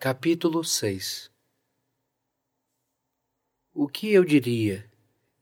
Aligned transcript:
Capítulo 0.00 0.62
6 0.62 1.28
O 3.74 3.88
que 3.88 4.12
eu 4.12 4.24
diria 4.24 4.88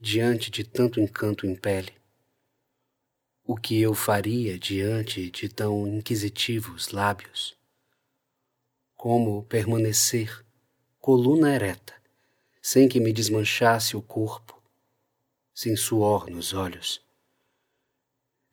diante 0.01 0.51
de 0.51 0.65
tanto 0.65 0.99
encanto 0.99 1.47
em 1.47 1.55
pele? 1.55 1.93
O 3.45 3.55
que 3.55 3.79
eu 3.79 3.93
faria 3.93 4.59
diante 4.59 5.31
de 5.31 5.51
tão 5.51 5.87
inquisitivos 5.87 6.89
lábios? 6.89 7.55
Como 8.95 9.43
permanecer, 9.43 10.43
coluna 11.01 11.55
ereta, 11.55 11.93
sem 12.63 12.89
que 12.89 12.99
me 12.99 13.13
desmanchasse 13.13 13.95
o 13.95 14.01
corpo, 14.01 14.59
sem 15.53 15.77
suor 15.77 16.31
nos 16.31 16.55
olhos? 16.55 17.05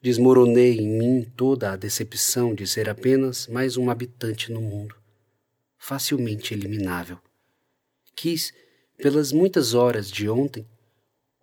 Desmoronei 0.01 0.79
em 0.79 0.99
mim 0.99 1.23
toda 1.23 1.71
a 1.71 1.77
decepção 1.77 2.53
de 2.53 2.67
ser 2.67 2.89
apenas 2.89 3.47
mais 3.47 3.77
um 3.77 3.89
habitante 3.89 4.51
no 4.51 4.59
mundo 4.59 5.01
facilmente 5.83 6.53
eliminável. 6.53 7.19
Quis, 8.15 8.53
pelas 8.95 9.33
muitas 9.33 9.73
horas 9.73 10.09
de 10.09 10.29
ontem, 10.29 10.65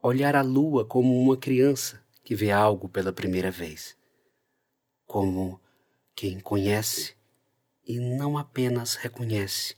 olhar 0.02 0.34
a 0.34 0.40
lua 0.40 0.82
como 0.82 1.20
uma 1.20 1.36
criança 1.36 2.02
que 2.24 2.34
vê 2.34 2.50
algo 2.50 2.88
pela 2.88 3.12
primeira 3.12 3.50
vez. 3.50 3.94
Como 5.06 5.60
quem 6.14 6.40
conhece 6.40 7.14
e 7.86 7.98
não 7.98 8.38
apenas 8.38 8.94
reconhece. 8.94 9.76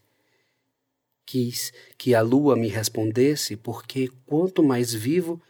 Quis 1.27 1.73
que 1.99 2.15
a 2.15 2.21
lua 2.21 2.55
me 2.55 2.69
respondesse 2.69 3.57
porque 3.57 4.13
quanto 4.25 4.63
mais 4.63 4.95
vivo, 4.95 5.43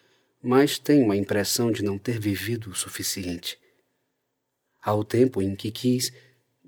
mais 0.42 0.79
tenho 0.79 1.12
a 1.12 1.17
impressão 1.19 1.70
de 1.70 1.84
não 1.84 1.98
ter 1.98 2.19
vivido 2.19 2.70
o 2.70 2.75
suficiente. 2.75 3.59
Ao 4.81 5.05
tempo 5.05 5.42
em 5.42 5.55
que 5.55 5.70
quis 5.70 6.11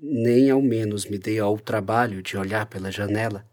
nem 0.07 0.51
ao 0.51 0.61
menos 0.61 1.05
me 1.05 1.17
dei 1.17 1.39
ao 1.39 1.57
trabalho 1.57 2.21
de 2.21 2.37
olhar 2.37 2.67
pela 2.67 2.91
janela. 2.91 3.43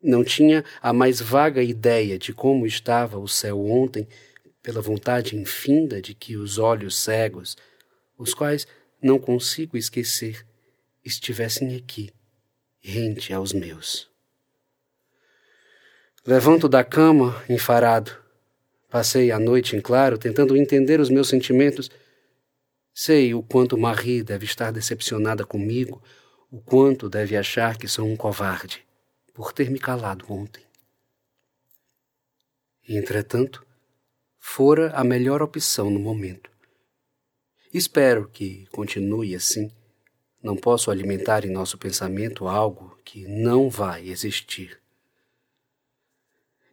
Não 0.00 0.22
tinha 0.22 0.64
a 0.80 0.92
mais 0.92 1.20
vaga 1.20 1.60
ideia 1.60 2.16
de 2.16 2.32
como 2.32 2.64
estava 2.64 3.18
o 3.18 3.26
céu 3.26 3.60
ontem, 3.66 4.06
pela 4.62 4.80
vontade 4.80 5.34
infinda 5.36 6.00
de 6.00 6.14
que 6.14 6.36
os 6.36 6.58
olhos 6.58 6.96
cegos, 6.96 7.56
os 8.16 8.34
quais 8.34 8.66
não 9.02 9.18
consigo 9.18 9.76
esquecer, 9.76 10.46
estivessem 11.04 11.74
aqui, 11.74 12.10
rente 12.80 13.32
aos 13.32 13.52
meus. 13.52 14.08
Levanto 16.24 16.68
da 16.68 16.84
cama, 16.84 17.42
enfarado. 17.48 18.12
Passei 18.88 19.32
a 19.32 19.38
noite 19.38 19.74
em 19.74 19.80
claro, 19.80 20.16
tentando 20.18 20.56
entender 20.56 21.00
os 21.00 21.10
meus 21.10 21.28
sentimentos 21.28 21.90
Sei 23.00 23.32
o 23.32 23.44
quanto 23.44 23.78
Marie 23.78 24.24
deve 24.24 24.44
estar 24.44 24.72
decepcionada 24.72 25.46
comigo, 25.46 26.02
o 26.50 26.60
quanto 26.60 27.08
deve 27.08 27.36
achar 27.36 27.78
que 27.78 27.86
sou 27.86 28.04
um 28.04 28.16
covarde 28.16 28.84
por 29.32 29.52
ter 29.52 29.70
me 29.70 29.78
calado 29.78 30.24
ontem. 30.28 30.64
Entretanto, 32.88 33.64
fora 34.40 34.90
a 34.96 35.04
melhor 35.04 35.42
opção 35.42 35.88
no 35.88 36.00
momento. 36.00 36.50
Espero 37.72 38.28
que 38.28 38.66
continue 38.72 39.32
assim. 39.32 39.70
Não 40.42 40.56
posso 40.56 40.90
alimentar 40.90 41.44
em 41.44 41.52
nosso 41.52 41.78
pensamento 41.78 42.48
algo 42.48 42.98
que 43.04 43.28
não 43.28 43.70
vai 43.70 44.08
existir. 44.08 44.76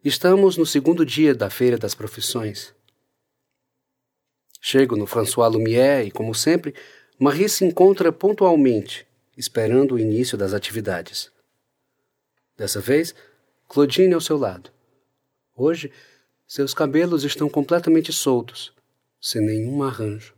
Estamos 0.04 0.56
no 0.56 0.66
segundo 0.66 1.06
dia 1.06 1.32
da 1.32 1.48
Feira 1.48 1.78
das 1.78 1.94
Profissões. 1.94 2.74
Chego 4.68 4.96
no 4.96 5.06
François 5.06 5.48
Lumière 5.48 6.04
e, 6.04 6.10
como 6.10 6.34
sempre, 6.34 6.74
Marie 7.20 7.48
se 7.48 7.64
encontra 7.64 8.10
pontualmente, 8.10 9.06
esperando 9.36 9.94
o 9.94 9.98
início 9.98 10.36
das 10.36 10.52
atividades. 10.52 11.30
Dessa 12.56 12.80
vez, 12.80 13.14
Claudine 13.68 14.12
ao 14.12 14.20
seu 14.20 14.36
lado. 14.36 14.72
Hoje, 15.54 15.92
seus 16.48 16.74
cabelos 16.74 17.22
estão 17.22 17.48
completamente 17.48 18.12
soltos, 18.12 18.72
sem 19.20 19.40
nenhum 19.40 19.84
arranjo. 19.84 20.34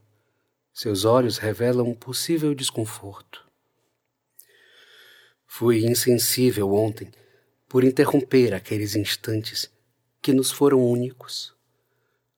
Seus 0.74 1.06
olhos 1.06 1.38
revelam 1.38 1.88
um 1.88 1.94
possível 1.94 2.54
desconforto. 2.54 3.48
Fui 5.46 5.86
insensível 5.86 6.74
ontem 6.74 7.10
por 7.66 7.82
interromper 7.82 8.52
aqueles 8.52 8.94
instantes 8.94 9.70
que 10.20 10.34
nos 10.34 10.52
foram 10.52 10.86
únicos, 10.86 11.54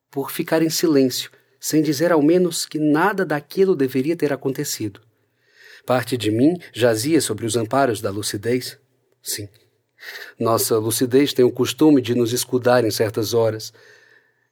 por 0.09 0.31
ficar 0.31 0.61
em 0.61 0.69
silêncio 0.69 1.29
sem 1.61 1.83
dizer 1.83 2.11
ao 2.11 2.23
menos 2.23 2.65
que 2.65 2.79
nada 2.79 3.23
daquilo 3.23 3.75
deveria 3.75 4.15
ter 4.15 4.33
acontecido. 4.33 4.99
Parte 5.85 6.17
de 6.17 6.31
mim 6.31 6.59
jazia 6.73 7.21
sobre 7.21 7.45
os 7.45 7.55
amparos 7.55 8.01
da 8.01 8.09
lucidez. 8.09 8.79
Sim. 9.21 9.47
Nossa 10.39 10.79
lucidez 10.79 11.33
tem 11.33 11.45
o 11.45 11.51
costume 11.51 12.01
de 12.01 12.15
nos 12.15 12.33
escudar 12.33 12.83
em 12.83 12.89
certas 12.89 13.35
horas. 13.35 13.71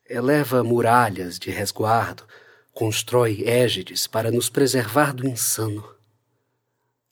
Eleva 0.08 0.64
muralhas 0.64 1.40
de 1.40 1.50
resguardo, 1.50 2.24
constrói 2.72 3.44
égides 3.44 4.06
para 4.06 4.30
nos 4.30 4.48
preservar 4.48 5.12
do 5.12 5.28
insano. 5.28 5.84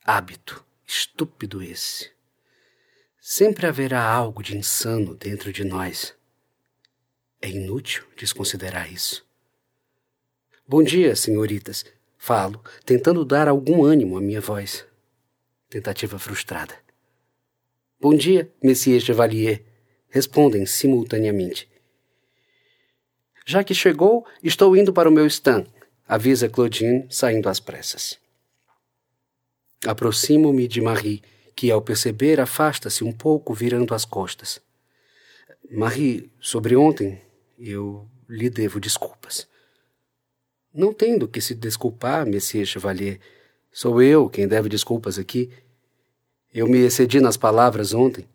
Hábito 0.05 0.63
estúpido 0.85 1.61
esse. 1.61 2.11
Sempre 3.19 3.65
haverá 3.65 4.03
algo 4.03 4.43
de 4.43 4.55
insano 4.55 5.15
dentro 5.15 5.51
de 5.51 5.63
nós. 5.63 6.13
É 7.41 7.49
inútil 7.49 8.05
desconsiderar 8.15 8.91
isso. 8.91 9.26
Bom 10.69 10.83
dia, 10.83 11.15
senhoritas. 11.15 11.85
Falo, 12.17 12.61
tentando 12.83 13.23
dar 13.23 13.47
algum 13.47 13.85
ânimo 13.85 14.17
à 14.17 14.21
minha 14.21 14.41
voz. 14.41 14.85
Tentativa 15.69 16.19
frustrada. 16.19 16.75
Bom 18.01 18.13
dia, 18.13 18.51
Monsieur 18.61 18.99
Chevalier. 18.99 19.63
Respondem 20.09 20.65
simultaneamente. 20.65 21.69
Já 23.45 23.63
que 23.63 23.73
chegou, 23.73 24.25
estou 24.43 24.75
indo 24.75 24.91
para 24.91 25.07
o 25.07 25.11
meu 25.11 25.25
stand, 25.27 25.67
avisa 26.05 26.49
Claudine, 26.49 27.07
saindo 27.09 27.47
às 27.47 27.61
pressas. 27.61 28.19
Aproximo-me 29.85 30.67
de 30.67 30.81
Marie, 30.81 31.23
que 31.55 31.71
ao 31.71 31.81
perceber 31.81 32.41
afasta-se 32.41 33.05
um 33.05 33.13
pouco, 33.13 33.53
virando 33.53 33.93
as 33.93 34.03
costas. 34.03 34.59
Marie, 35.71 36.29
sobre 36.41 36.75
ontem, 36.75 37.21
eu 37.57 38.05
lhe 38.27 38.49
devo 38.49 38.81
desculpas. 38.81 39.47
Não 40.77 40.93
tem 40.93 41.17
do 41.17 41.27
que 41.27 41.41
se 41.41 41.55
desculpar, 41.55 42.27
Monsieur 42.27 42.63
Chevalier. 42.63 43.19
Sou 43.71 43.99
eu 43.99 44.29
quem 44.29 44.47
deve 44.47 44.69
desculpas 44.69 45.17
aqui. 45.17 45.49
Eu 46.53 46.67
me 46.67 46.77
excedi 46.77 47.19
nas 47.19 47.35
palavras 47.35 47.95
ontem. 47.95 48.27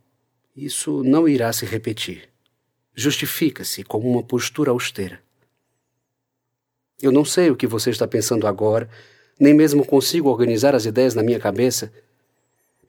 Isso 0.57 1.05
não 1.05 1.29
irá 1.29 1.53
se 1.53 1.65
repetir. 1.65 2.29
Justifica-se 2.97 3.85
com 3.85 4.01
uma 4.01 4.25
postura 4.25 4.73
austera. 4.73 5.23
Eu 7.01 7.13
não 7.13 7.25
sei 7.25 7.49
o 7.49 7.55
que 7.55 7.65
você 7.65 7.91
está 7.91 8.09
pensando 8.09 8.49
agora, 8.49 8.91
nem 9.39 9.55
mesmo 9.55 9.87
consigo 9.87 10.29
organizar 10.29 10.75
as 10.75 10.85
ideias 10.85 11.15
na 11.15 11.23
minha 11.23 11.39
cabeça. 11.39 11.93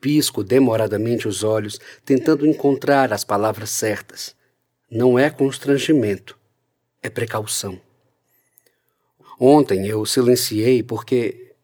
Pisco 0.02 0.44
demoradamente 0.44 1.28
os 1.28 1.44
olhos, 1.44 1.80
tentando 2.04 2.48
encontrar 2.48 3.14
as 3.14 3.24
palavras 3.24 3.70
certas. 3.70 4.36
Não 4.90 5.20
é 5.20 5.30
constrangimento, 5.30 6.36
é 7.04 7.10
precaução. 7.10 7.80
Ontem 9.40 9.88
eu 9.88 10.06
silenciei 10.06 10.84
porque. 10.84 11.56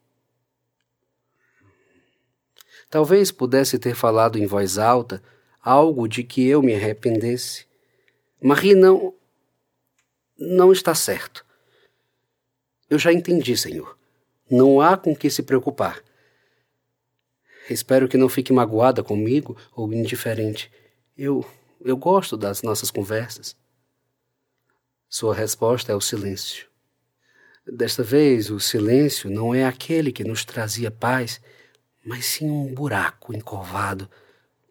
Talvez 2.88 3.30
pudesse 3.30 3.78
ter 3.78 3.94
falado 3.94 4.36
em 4.38 4.46
voz 4.46 4.76
alta 4.76 5.22
algo 5.62 6.08
de 6.08 6.24
que 6.24 6.46
eu 6.46 6.62
me 6.62 6.74
arrependesse. 6.74 7.66
Marie 8.42 8.74
não. 8.74 9.14
não 10.36 10.72
está 10.72 10.94
certo. 10.94 11.44
Eu 12.88 12.98
já 12.98 13.12
entendi, 13.12 13.56
senhor. 13.56 13.96
Não 14.50 14.80
há 14.80 14.96
com 14.96 15.14
que 15.14 15.30
se 15.30 15.42
preocupar. 15.42 16.02
Espero 17.68 18.08
que 18.08 18.16
não 18.16 18.28
fique 18.28 18.52
magoada 18.52 19.02
comigo 19.02 19.56
ou 19.76 19.92
indiferente. 19.92 20.72
Eu. 21.16 21.44
eu 21.80 21.96
gosto 21.96 22.36
das 22.36 22.62
nossas 22.62 22.90
conversas. 22.90 23.54
Sua 25.08 25.34
resposta 25.34 25.92
é 25.92 25.94
o 25.94 26.00
silêncio. 26.00 26.69
Desta 27.72 28.02
vez, 28.02 28.50
o 28.50 28.58
silêncio 28.58 29.30
não 29.30 29.54
é 29.54 29.64
aquele 29.64 30.10
que 30.10 30.24
nos 30.24 30.44
trazia 30.44 30.90
paz, 30.90 31.40
mas 32.04 32.26
sim 32.26 32.50
um 32.50 32.74
buraco 32.74 33.32
encovado, 33.32 34.10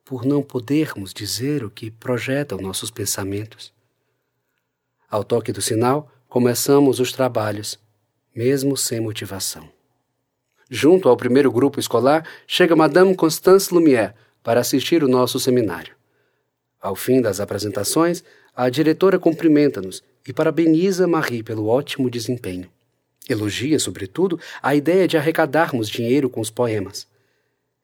por 0.04 0.26
não 0.26 0.44
podermos 0.44 1.14
dizer 1.14 1.64
o 1.64 1.70
que 1.70 1.90
projetam 1.90 2.60
nossos 2.60 2.92
pensamentos. 2.92 3.72
Ao 5.10 5.24
toque 5.24 5.54
do 5.54 5.62
sinal, 5.62 6.12
começamos 6.28 7.00
os 7.00 7.14
trabalhos, 7.14 7.80
mesmo 8.36 8.76
sem 8.76 9.00
motivação. 9.00 9.70
Junto 10.70 11.08
ao 11.08 11.16
primeiro 11.16 11.52
grupo 11.52 11.80
escolar, 11.80 12.28
chega 12.46 12.76
Madame 12.76 13.16
Constance 13.16 13.74
Lumière 13.74 14.14
para 14.44 14.60
assistir 14.60 15.06
o 15.06 15.08
nosso 15.08 15.40
seminário. 15.40 15.96
Ao 16.82 16.96
fim 16.96 17.22
das 17.22 17.40
apresentações, 17.40 18.26
a 18.54 18.70
diretora 18.70 19.18
cumprimenta-nos 19.18 20.04
e 20.28 20.34
parabeniza 20.34 21.08
Marie 21.08 21.44
pelo 21.44 21.68
ótimo 21.68 22.10
desempenho. 22.10 22.70
Elogia, 23.30 23.80
sobretudo, 23.80 24.40
a 24.62 24.76
ideia 24.76 25.08
de 25.08 25.18
arrecadarmos 25.18 25.88
dinheiro 25.88 26.30
com 26.30 26.42
os 26.42 26.50
poemas. 26.50 27.08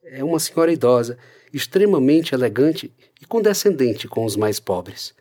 É 0.03 0.23
uma 0.23 0.39
senhora 0.39 0.73
idosa, 0.73 1.17
extremamente 1.53 2.33
elegante 2.33 2.91
e 3.21 3.25
condescendente 3.25 4.07
com 4.07 4.25
os 4.25 4.35
mais 4.35 4.59
pobres. 4.59 5.13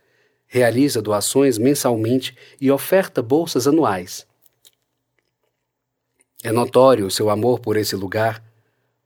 Realiza 0.47 1.03
doações 1.03 1.59
mensalmente 1.59 2.37
e 2.61 2.71
oferta 2.71 3.23
bolsas 3.23 3.67
anuais. 3.67 4.27
É 6.43 6.53
notório 6.53 7.07
o 7.07 7.11
seu 7.11 7.31
amor 7.31 7.61
por 7.61 7.77
esse 7.77 7.97
lugar. 7.97 8.43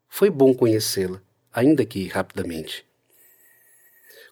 Foi 0.08 0.30
bom 0.30 0.52
conhecê-la, 0.54 1.20
ainda 1.52 1.84
que 1.84 2.08
rapidamente. 2.08 2.84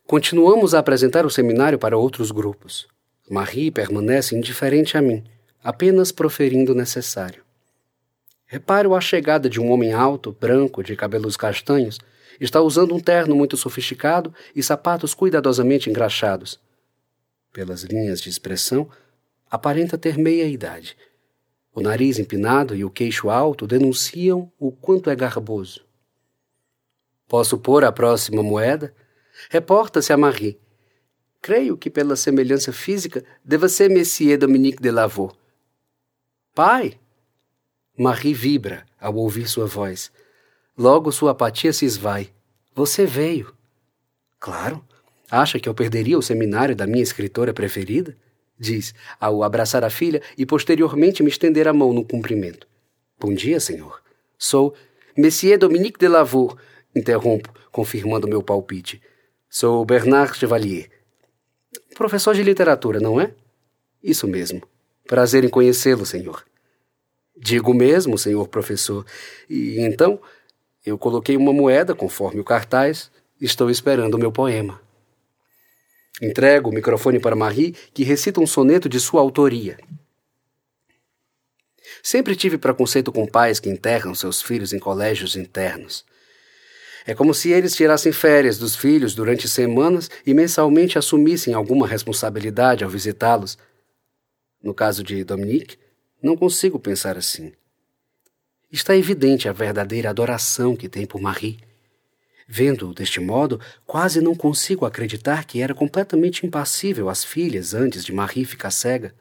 Continuamos 0.07 0.75
a 0.75 0.79
apresentar 0.79 1.27
o 1.27 1.31
seminário 1.31 1.79
para 1.79 1.99
outros 1.99 2.31
grupos. 2.31 2.87
Marie 3.29 3.71
permanece 3.71 4.37
indiferente 4.37 4.97
a 4.97 5.03
mim, 5.03 5.25
apenas 5.67 6.13
proferindo 6.13 6.71
o 6.71 6.75
necessário. 6.77 7.43
Reparo 8.47 8.95
a 8.95 9.01
chegada 9.01 9.51
de 9.51 9.61
um 9.61 9.73
homem 9.73 9.93
alto, 9.93 10.31
branco, 10.31 10.81
de 10.81 10.95
cabelos 10.95 11.37
castanhos. 11.37 11.99
Está 12.41 12.61
usando 12.61 12.95
um 12.95 13.01
terno 13.01 13.35
muito 13.35 13.57
sofisticado 13.57 14.33
e 14.55 14.63
sapatos 14.63 15.13
cuidadosamente 15.13 15.91
engraxados. 15.91 16.61
Pelas 17.53 17.83
linhas 17.83 18.21
de 18.21 18.29
expressão, 18.29 18.89
aparenta 19.51 19.99
ter 19.99 20.17
meia 20.17 20.47
idade. 20.47 20.97
O 21.75 21.81
nariz 21.81 22.21
empinado 22.21 22.73
e 22.77 22.85
o 22.85 22.91
queixo 22.91 23.29
alto 23.29 23.67
denunciam 23.67 24.53
o 24.61 24.71
quanto 24.71 25.11
é 25.11 25.17
garboso. 25.17 25.85
Posso 27.27 27.59
pôr 27.59 27.85
a 27.85 27.91
próxima 27.91 28.41
moeda? 28.41 28.95
Reporta-se 29.51 30.13
a 30.13 30.17
Marie. 30.17 30.61
Creio 31.43 31.77
que, 31.77 31.91
pela 31.91 32.15
semelhança 32.15 32.73
física, 32.73 33.25
deva 33.45 33.69
ser 33.69 33.91
Messier 33.91 34.39
Dominique 34.39 34.81
de 34.81 34.93
Lavaux. 34.93 35.37
Pai! 36.57 36.99
Marie 37.99 38.33
vibra 38.33 38.87
ao 38.99 39.15
ouvir 39.17 39.47
sua 39.47 39.67
voz. 39.67 40.11
Logo 40.75 41.13
sua 41.13 41.33
apatia 41.33 41.71
se 41.71 41.85
esvai. 41.85 42.31
Você 42.75 43.05
veio. 43.05 43.55
Claro. 44.41 44.83
Acha 45.31 45.61
que 45.61 45.69
eu 45.69 45.75
perderia 45.75 46.17
o 46.19 46.23
seminário 46.23 46.75
da 46.75 46.87
minha 46.87 47.03
escritora 47.03 47.53
preferida? 47.53 48.17
Diz, 48.59 48.95
ao 49.21 49.43
abraçar 49.43 49.85
a 49.85 49.91
filha 49.91 50.23
e 50.39 50.47
posteriormente 50.47 51.23
me 51.23 51.29
estender 51.29 51.69
a 51.69 51.75
mão 51.75 51.93
no 51.93 52.03
cumprimento. 52.03 52.67
Bom 53.21 53.35
dia, 53.35 53.61
senhor. 53.61 54.01
Sou 54.39 54.75
Messier 55.15 55.59
Dominique 55.59 55.99
de 55.99 56.09
Lavaux, 56.09 56.59
interrompo, 56.95 57.53
confirmando 57.71 58.27
meu 58.27 58.43
palpite. 58.43 59.03
Sou 59.47 59.85
Bernard 59.85 60.35
Chevalier. 60.35 60.89
Professor 61.95 62.35
de 62.35 62.43
literatura, 62.43 62.99
não 62.99 63.21
é? 63.21 63.35
Isso 64.03 64.27
mesmo. 64.27 64.67
Prazer 65.07 65.45
em 65.45 65.49
conhecê-lo, 65.49 66.05
senhor. 66.05 66.45
Digo 67.37 67.75
mesmo, 67.75 68.19
senhor 68.19 68.49
professor. 68.49 69.05
E 69.49 69.81
então, 69.81 70.21
eu 70.85 70.97
coloquei 70.97 71.37
uma 71.37 71.53
moeda 71.53 71.95
conforme 71.95 72.41
o 72.41 72.45
cartaz. 72.45 73.11
Estou 73.41 73.71
esperando 73.71 74.15
o 74.15 74.19
meu 74.19 74.33
poema. 74.33 74.81
Entrego 76.21 76.71
o 76.71 76.73
microfone 76.73 77.21
para 77.21 77.37
Marie, 77.37 77.75
que 77.93 78.03
recita 78.03 78.41
um 78.41 78.47
soneto 78.47 78.89
de 78.89 78.99
sua 78.99 79.21
autoria. 79.21 79.77
Sempre 82.03 82.35
tive 82.35 82.57
preconceito 82.57 83.13
com 83.13 83.27
pais 83.27 83.61
que 83.61 83.69
enterram 83.69 84.15
seus 84.15 84.41
filhos 84.41 84.73
em 84.73 84.79
colégios 84.79 85.37
internos. 85.37 86.05
É 87.07 87.15
como 87.15 87.33
se 87.33 87.51
eles 87.51 87.75
tirassem 87.75 88.13
férias 88.13 88.59
dos 88.59 88.75
filhos 88.75 89.15
durante 89.15 89.49
semanas 89.49 90.11
e 90.27 90.35
mensalmente 90.35 90.99
assumissem 90.99 91.55
alguma 91.55 91.87
responsabilidade 91.87 92.83
ao 92.83 92.91
visitá-los. 92.91 93.57
No 94.67 94.75
caso 94.75 95.05
de 95.05 95.23
Dominique, 95.23 95.79
não 96.21 96.37
consigo 96.37 96.77
pensar 96.77 97.17
assim. 97.17 97.53
Está 98.69 98.97
evidente 98.97 99.49
a 99.49 99.53
verdadeira 99.53 100.11
adoração 100.11 100.75
que 100.75 100.89
tem 100.89 101.07
por 101.07 101.21
Marie. 101.21 101.61
Vendo-o 102.49 102.93
deste 102.93 103.21
modo, 103.21 103.61
quase 103.87 104.21
não 104.21 104.35
consigo 104.35 104.85
acreditar 104.85 105.45
que 105.45 105.63
era 105.63 105.73
completamente 105.73 106.45
impassível 106.45 107.09
às 107.09 107.25
filhas 107.25 107.75
antes 107.75 108.05
de 108.05 108.13
Marie 108.13 108.45
ficar 108.45 108.73
cega. 108.73 109.15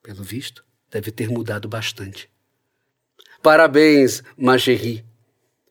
Pelo 0.00 0.22
visto, 0.22 0.64
deve 0.88 1.10
ter 1.10 1.28
mudado 1.28 1.68
bastante. 1.68 2.30
Parabéns, 3.42 4.22
ma 4.36 4.56
chérie. 4.56 5.04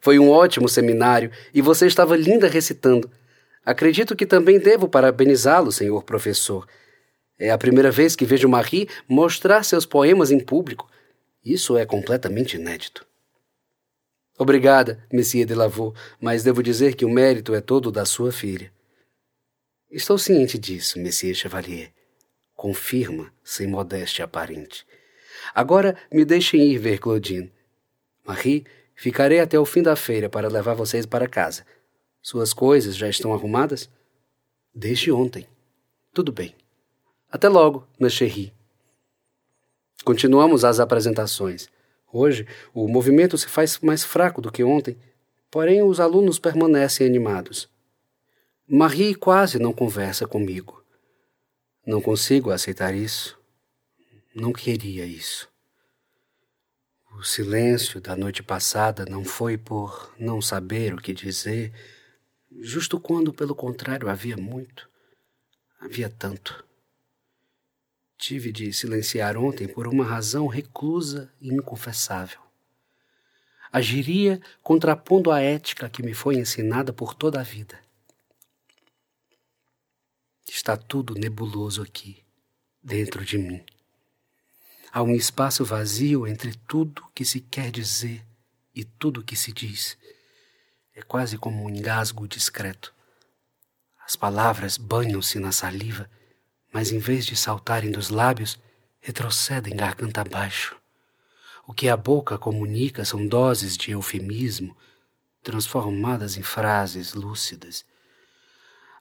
Foi 0.01 0.19
um 0.19 0.29
ótimo 0.29 0.67
seminário 0.67 1.31
e 1.53 1.61
você 1.61 1.87
estava 1.87 2.17
linda 2.17 2.49
recitando. 2.49 3.09
Acredito 3.65 4.17
que 4.17 4.25
também 4.25 4.59
devo 4.59 4.89
parabenizá-lo, 4.89 5.71
senhor 5.71 6.03
professor. 6.03 6.67
É 7.39 7.49
a 7.49 7.57
primeira 7.57 7.89
vez 7.89 8.15
que 8.15 8.25
vejo 8.25 8.49
Marie 8.49 8.89
mostrar 9.07 9.63
seus 9.63 9.85
poemas 9.85 10.29
em 10.29 10.39
público. 10.39 10.89
Isso 11.43 11.77
é 11.77 11.85
completamente 11.85 12.57
inédito. 12.57 13.07
Obrigada, 14.37 15.03
Monsieur 15.11 15.45
de 15.45 15.55
Lavaux, 15.55 15.97
mas 16.19 16.43
devo 16.43 16.61
dizer 16.61 16.95
que 16.95 17.05
o 17.05 17.09
mérito 17.09 17.55
é 17.55 17.61
todo 17.61 17.91
da 17.91 18.05
sua 18.05 18.31
filha. 18.31 18.71
Estou 19.89 20.17
ciente 20.17 20.57
disso, 20.57 20.99
Monsieur 20.99 21.33
Chevalier. 21.33 21.91
Confirma, 22.53 23.33
sem 23.43 23.67
modéstia 23.67 24.25
aparente. 24.25 24.85
Agora 25.55 25.95
me 26.11 26.25
deixem 26.25 26.61
ir 26.61 26.77
ver 26.77 26.99
Claudine. 26.99 27.51
Marie 28.25 28.65
Ficarei 28.99 29.39
até 29.39 29.57
o 29.57 29.63
fim 29.63 29.81
da 29.81 29.95
feira 29.95 30.27
para 30.27 30.49
levar 30.49 30.73
vocês 30.73 31.05
para 31.05 31.25
casa. 31.25 31.65
Suas 32.21 32.51
coisas 32.51 32.97
já 32.97 33.07
estão 33.07 33.33
arrumadas? 33.33 33.89
Desde 34.75 35.09
ontem. 35.09 35.47
Tudo 36.13 36.33
bem. 36.33 36.53
Até 37.31 37.47
logo, 37.47 37.87
chérie. 38.09 38.51
Continuamos 40.03 40.65
as 40.65 40.79
apresentações. 40.79 41.69
Hoje, 42.11 42.47
o 42.73 42.87
movimento 42.87 43.37
se 43.37 43.47
faz 43.47 43.77
mais 43.79 44.03
fraco 44.03 44.41
do 44.41 44.51
que 44.51 44.63
ontem, 44.63 44.97
porém 45.51 45.83
os 45.83 45.99
alunos 45.99 46.39
permanecem 46.39 47.05
animados. 47.05 47.69
Marie 48.67 49.13
quase 49.13 49.59
não 49.59 49.71
conversa 49.71 50.27
comigo. 50.27 50.83
Não 51.85 52.01
consigo 52.01 52.49
aceitar 52.49 52.95
isso. 52.95 53.37
Não 54.33 54.51
queria 54.51 55.05
isso. 55.05 55.47
O 57.15 57.23
silêncio 57.23 58.01
da 58.01 58.15
noite 58.15 58.41
passada 58.41 59.05
não 59.05 59.23
foi 59.23 59.55
por 59.55 60.11
não 60.17 60.41
saber 60.41 60.95
o 60.95 60.97
que 60.97 61.13
dizer, 61.13 61.71
justo 62.59 62.99
quando, 62.99 63.31
pelo 63.31 63.53
contrário, 63.53 64.09
havia 64.09 64.37
muito. 64.37 64.89
Havia 65.79 66.09
tanto. 66.09 66.68
Tive 68.19 68.51
de 68.51 68.73
silenciar 68.73 69.37
ontem 69.37 69.65
por 69.65 69.87
uma 69.87 70.03
razão 70.03 70.45
reclusa 70.45 71.31
e 71.39 71.53
inconfessável. 71.53 72.41
Agiria 73.71 74.41
contrapondo 74.61 75.31
a 75.31 75.39
ética 75.39 75.89
que 75.89 76.03
me 76.03 76.13
foi 76.13 76.35
ensinada 76.35 76.91
por 76.91 77.13
toda 77.13 77.39
a 77.39 77.43
vida. 77.43 77.79
Está 80.45 80.75
tudo 80.75 81.13
nebuloso 81.15 81.81
aqui, 81.81 82.21
dentro 82.83 83.23
de 83.23 83.37
mim. 83.37 83.63
Há 84.91 85.01
um 85.01 85.15
espaço 85.15 85.63
vazio 85.63 86.27
entre 86.27 86.53
tudo 86.67 87.09
que 87.15 87.23
se 87.23 87.39
quer 87.39 87.71
dizer 87.71 88.25
e 88.75 88.83
tudo 88.83 89.23
que 89.23 89.37
se 89.37 89.53
diz. 89.53 89.97
É 90.93 91.01
quase 91.01 91.37
como 91.37 91.63
um 91.63 91.69
engasgo 91.69 92.27
discreto. 92.27 92.93
As 94.05 94.17
palavras 94.17 94.77
banham-se 94.77 95.39
na 95.39 95.53
saliva, 95.53 96.09
mas 96.71 96.91
em 96.91 96.99
vez 96.99 97.25
de 97.25 97.35
saltarem 97.35 97.91
dos 97.91 98.09
lábios, 98.09 98.59
retrocedem 98.99 99.75
garganta 99.75 100.21
abaixo. 100.21 100.75
O 101.65 101.73
que 101.73 101.87
a 101.87 101.97
boca 101.97 102.37
comunica 102.37 103.05
são 103.05 103.27
doses 103.27 103.77
de 103.77 103.91
eufemismo, 103.91 104.75
transformadas 105.43 106.37
em 106.37 106.41
frases 106.41 107.13
lúcidas. 107.13 107.85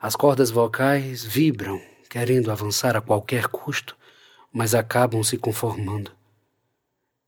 As 0.00 0.14
cordas 0.14 0.50
vocais 0.50 1.24
vibram, 1.24 1.80
querendo 2.08 2.50
avançar 2.50 2.96
a 2.96 3.00
qualquer 3.00 3.48
custo, 3.48 3.96
mas 4.52 4.74
acabam 4.74 5.22
se 5.22 5.36
conformando. 5.36 6.12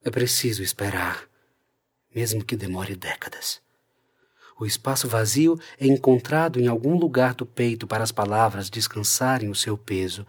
É 0.02 0.10
preciso 0.10 0.62
esperar, 0.62 1.24
mesmo 2.14 2.44
que 2.44 2.56
demore 2.56 2.94
décadas. 2.94 3.60
O 4.60 4.66
espaço 4.66 5.08
vazio 5.08 5.58
é 5.78 5.86
encontrado 5.86 6.60
em 6.60 6.68
algum 6.68 6.96
lugar 6.96 7.34
do 7.34 7.46
peito 7.46 7.86
para 7.86 8.04
as 8.04 8.12
palavras 8.12 8.68
descansarem 8.68 9.48
o 9.48 9.54
seu 9.54 9.76
peso, 9.76 10.26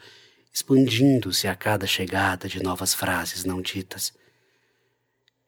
expandindo-se 0.54 1.48
a 1.48 1.56
cada 1.56 1.86
chegada 1.86 2.48
de 2.48 2.64
novas 2.64 2.94
frases 2.94 3.44
não 3.44 3.62
ditas. 3.62 4.14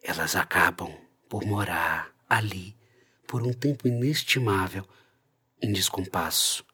Elas 0.03 0.35
acabam 0.35 0.93
por 1.29 1.45
morar 1.45 2.13
ali 2.29 2.75
por 3.25 3.41
um 3.41 3.53
tempo 3.53 3.87
inestimável, 3.87 4.85
em 5.61 5.71
descompasso 5.71 6.65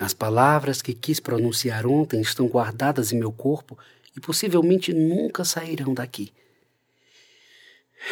as 0.00 0.14
palavras 0.14 0.80
que 0.80 0.94
quis 0.94 1.18
pronunciar 1.18 1.84
ontem 1.86 2.20
estão 2.20 2.46
guardadas 2.46 3.12
em 3.12 3.18
meu 3.18 3.32
corpo 3.32 3.76
e 4.16 4.20
possivelmente 4.20 4.92
nunca 4.92 5.44
sairão 5.44 5.92
daqui. 5.92 6.32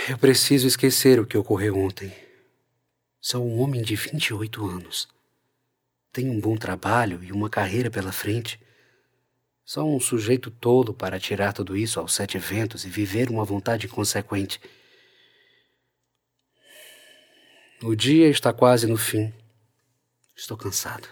Eu 0.08 0.18
preciso 0.18 0.66
esquecer 0.66 1.20
o 1.20 1.26
que 1.26 1.38
ocorreu 1.38 1.78
ontem. 1.78 2.12
Sou 3.20 3.46
um 3.46 3.60
homem 3.60 3.82
de 3.82 3.96
28 3.96 4.66
anos. 4.66 5.08
Tenho 6.12 6.32
um 6.32 6.40
bom 6.40 6.56
trabalho 6.56 7.22
e 7.22 7.32
uma 7.32 7.50
carreira 7.50 7.90
pela 7.90 8.12
frente. 8.12 8.60
Sou 9.64 9.94
um 9.94 10.00
sujeito 10.00 10.50
tolo 10.50 10.94
para 10.94 11.18
tirar 11.18 11.52
tudo 11.52 11.76
isso 11.76 11.98
aos 12.00 12.14
sete 12.14 12.38
ventos 12.38 12.84
e 12.84 12.88
viver 12.88 13.30
uma 13.30 13.44
vontade 13.44 13.86
inconsequente. 13.86 14.60
O 17.82 17.94
dia 17.94 18.28
está 18.28 18.52
quase 18.52 18.86
no 18.86 18.96
fim. 18.96 19.32
Estou 20.34 20.56
cansado. 20.56 21.08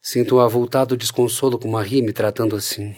Sinto 0.00 0.36
um 0.36 0.40
avultado 0.40 0.96
desconsolo 0.96 1.58
com 1.58 1.68
Marie 1.68 2.02
me 2.02 2.12
tratando 2.12 2.56
assim. 2.56 2.96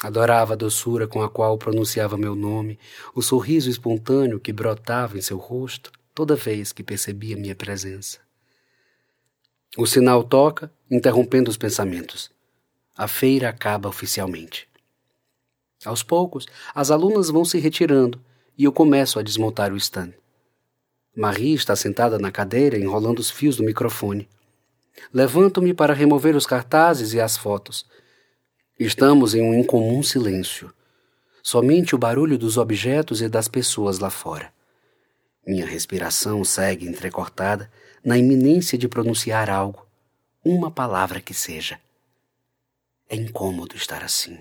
Adorava 0.00 0.52
a 0.52 0.56
doçura 0.56 1.08
com 1.08 1.22
a 1.22 1.28
qual 1.28 1.58
pronunciava 1.58 2.16
meu 2.16 2.34
nome, 2.34 2.78
o 3.14 3.20
sorriso 3.20 3.68
espontâneo 3.68 4.38
que 4.38 4.52
brotava 4.52 5.18
em 5.18 5.22
seu 5.22 5.38
rosto 5.38 5.90
toda 6.14 6.36
vez 6.36 6.72
que 6.72 6.82
percebia 6.82 7.36
minha 7.36 7.54
presença. 7.54 8.18
O 9.76 9.86
sinal 9.86 10.24
toca, 10.24 10.72
interrompendo 10.90 11.50
os 11.50 11.56
pensamentos. 11.56 12.30
A 12.96 13.06
feira 13.06 13.48
acaba 13.48 13.88
oficialmente. 13.88 14.68
Aos 15.84 16.02
poucos, 16.02 16.46
as 16.74 16.90
alunas 16.90 17.28
vão 17.28 17.44
se 17.44 17.58
retirando 17.58 18.20
e 18.56 18.64
eu 18.64 18.72
começo 18.72 19.18
a 19.18 19.22
desmontar 19.22 19.72
o 19.72 19.76
stand. 19.76 20.12
Marie 21.14 21.54
está 21.54 21.76
sentada 21.76 22.18
na 22.18 22.32
cadeira 22.32 22.78
enrolando 22.78 23.18
os 23.18 23.30
fios 23.30 23.56
do 23.56 23.62
microfone. 23.62 24.28
Levanto-me 25.12 25.72
para 25.74 25.94
remover 25.94 26.34
os 26.34 26.46
cartazes 26.46 27.12
e 27.12 27.20
as 27.20 27.36
fotos. 27.36 27.86
Estamos 28.78 29.34
em 29.34 29.42
um 29.42 29.54
incomum 29.54 30.04
silêncio. 30.04 30.72
Somente 31.42 31.96
o 31.96 31.98
barulho 31.98 32.38
dos 32.38 32.56
objetos 32.56 33.20
e 33.20 33.28
das 33.28 33.48
pessoas 33.48 33.98
lá 33.98 34.08
fora. 34.08 34.52
Minha 35.44 35.66
respiração 35.66 36.44
segue 36.44 36.86
entrecortada 36.86 37.68
na 38.04 38.16
iminência 38.16 38.78
de 38.78 38.86
pronunciar 38.86 39.50
algo, 39.50 39.84
uma 40.44 40.70
palavra 40.70 41.20
que 41.20 41.34
seja. 41.34 41.80
É 43.08 43.16
incômodo 43.16 43.74
estar 43.74 44.04
assim. 44.04 44.38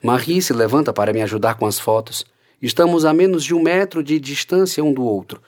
Marie 0.00 0.40
se 0.40 0.52
levanta 0.52 0.92
para 0.92 1.12
me 1.12 1.20
ajudar 1.20 1.56
com 1.56 1.66
as 1.66 1.80
fotos. 1.80 2.24
Estamos 2.62 3.04
a 3.04 3.12
menos 3.12 3.42
de 3.42 3.54
um 3.54 3.62
metro 3.62 4.04
de 4.04 4.20
distância 4.20 4.84
um 4.84 4.92
do 4.92 5.02
outro. 5.02 5.42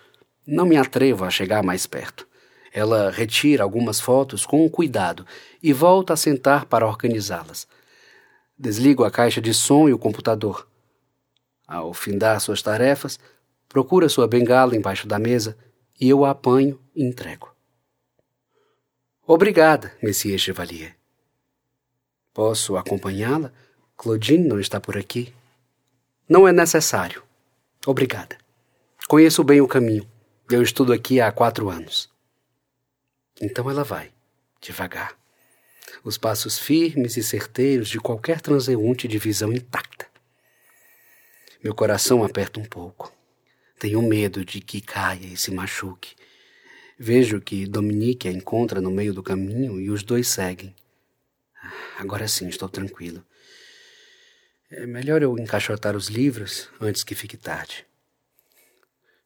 Não 0.45 0.67
me 0.67 0.77
atrevo 0.77 1.25
a 1.25 1.31
chegar 1.31 1.63
mais 1.63 1.87
perto. 1.87 2.27
Ela 2.73 3.11
retira 3.11 3.63
algumas 3.63 4.01
fotos 4.01 4.47
com 4.47 4.69
cuidado 4.71 5.27
e 5.63 5.73
volta 5.73 6.15
a 6.15 6.17
sentar 6.17 6.65
para 6.65 6.87
organizá-las. 6.87 7.69
Desligo 8.59 9.05
a 9.05 9.11
caixa 9.11 9.41
de 9.41 9.53
som 9.53 9.89
e 9.89 9.93
o 9.93 9.99
computador. 9.99 10.67
Ao 11.67 11.93
findar 11.93 12.41
suas 12.41 12.63
tarefas, 12.63 13.19
procura 13.69 14.09
sua 14.09 14.27
bengala 14.27 14.77
embaixo 14.77 15.07
da 15.07 15.19
mesa 15.19 15.57
e 16.01 16.09
eu 16.09 16.25
a 16.25 16.31
apanho 16.31 16.81
e 16.95 17.05
entrego. 17.05 17.53
Obrigada, 19.27 19.93
Monsieur 20.03 20.39
Chevalier. 20.39 20.97
Posso 22.35 22.77
acompanhá-la? 22.77 23.53
Claudine 23.97 24.49
não 24.49 24.59
está 24.59 24.81
por 24.81 24.97
aqui. 24.97 25.33
Não 26.29 26.49
é 26.49 26.53
necessário. 26.53 27.23
Obrigada. 27.87 28.37
Conheço 29.07 29.45
bem 29.45 29.61
o 29.61 29.69
caminho. 29.69 30.07
Eu 30.51 30.63
estudo 30.63 30.93
aqui 30.93 31.21
há 31.21 31.31
quatro 31.31 31.69
anos. 31.69 32.12
Então 33.43 33.69
ela 33.69 33.83
vai, 33.83 34.13
devagar. 34.61 35.19
Os 36.05 36.17
passos 36.17 36.61
firmes 36.61 37.17
e 37.17 37.25
certeiros 37.25 37.89
de 37.89 37.99
qualquer 37.99 38.41
transeunte 38.41 39.09
de 39.09 39.19
visão 39.19 39.53
intacta. 39.53 40.07
Meu 41.63 41.75
coração 41.75 42.23
aperta 42.23 42.61
um 42.61 42.65
pouco. 42.65 43.13
Tenho 43.81 44.01
medo 44.01 44.45
de 44.45 44.61
que 44.61 44.81
caia 44.81 45.27
e 45.27 45.37
se 45.37 45.51
machuque. 45.51 46.15
Vejo 46.97 47.41
que 47.41 47.67
Dominique 47.67 48.29
a 48.29 48.31
encontra 48.33 48.81
no 48.81 48.93
meio 48.93 49.13
do 49.13 49.25
caminho 49.25 49.81
e 49.81 49.91
os 49.91 50.05
dois 50.05 50.29
seguem. 50.29 50.73
Agora 51.99 52.29
sim, 52.29 52.49
estou 52.49 52.69
tranquilo. 52.69 53.25
É 54.71 54.87
melhor 54.87 55.21
eu 55.21 55.37
encaixotar 55.37 55.97
os 55.97 56.07
livros 56.07 56.69
antes 56.81 57.03
que 57.03 57.17
fique 57.17 57.37
tarde. 57.37 57.85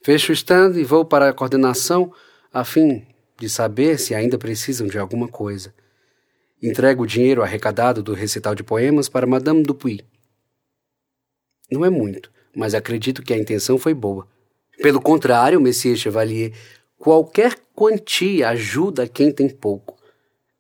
Fecho 0.03 0.33
o 0.33 0.35
stand 0.35 0.73
e 0.79 0.85
vou 0.85 1.05
para 1.05 1.29
a 1.29 1.35
coordenação 1.35 2.15
a 2.51 2.65
fim 2.65 3.07
de 3.39 3.49
saber 3.49 3.99
se 3.99 4.15
ainda 4.15 4.39
precisam 4.39 4.87
de 4.87 4.99
alguma 4.99 5.29
coisa. 5.29 5.75
Entrego 6.63 7.03
o 7.03 7.07
dinheiro 7.07 7.43
arrecadado 7.43 8.03
do 8.03 8.15
recital 8.15 8.55
de 8.55 8.63
poemas 8.63 9.09
para 9.09 9.27
Madame 9.27 9.63
Dupuy. 9.63 10.01
Não 11.71 11.85
é 11.85 11.91
muito, 11.91 12.31
mas 12.55 12.75
acredito 12.75 13.23
que 13.23 13.35
a 13.35 13.39
intenção 13.39 13.77
foi 13.77 13.93
boa. 13.93 14.27
Pelo 14.83 15.01
contrário, 15.01 15.61
Monsieur 15.61 15.97
Chevalier, 15.97 16.53
qualquer 16.99 17.57
quantia 17.75 18.49
ajuda 18.49 19.09
quem 19.09 19.31
tem 19.31 19.49
pouco. 19.49 19.97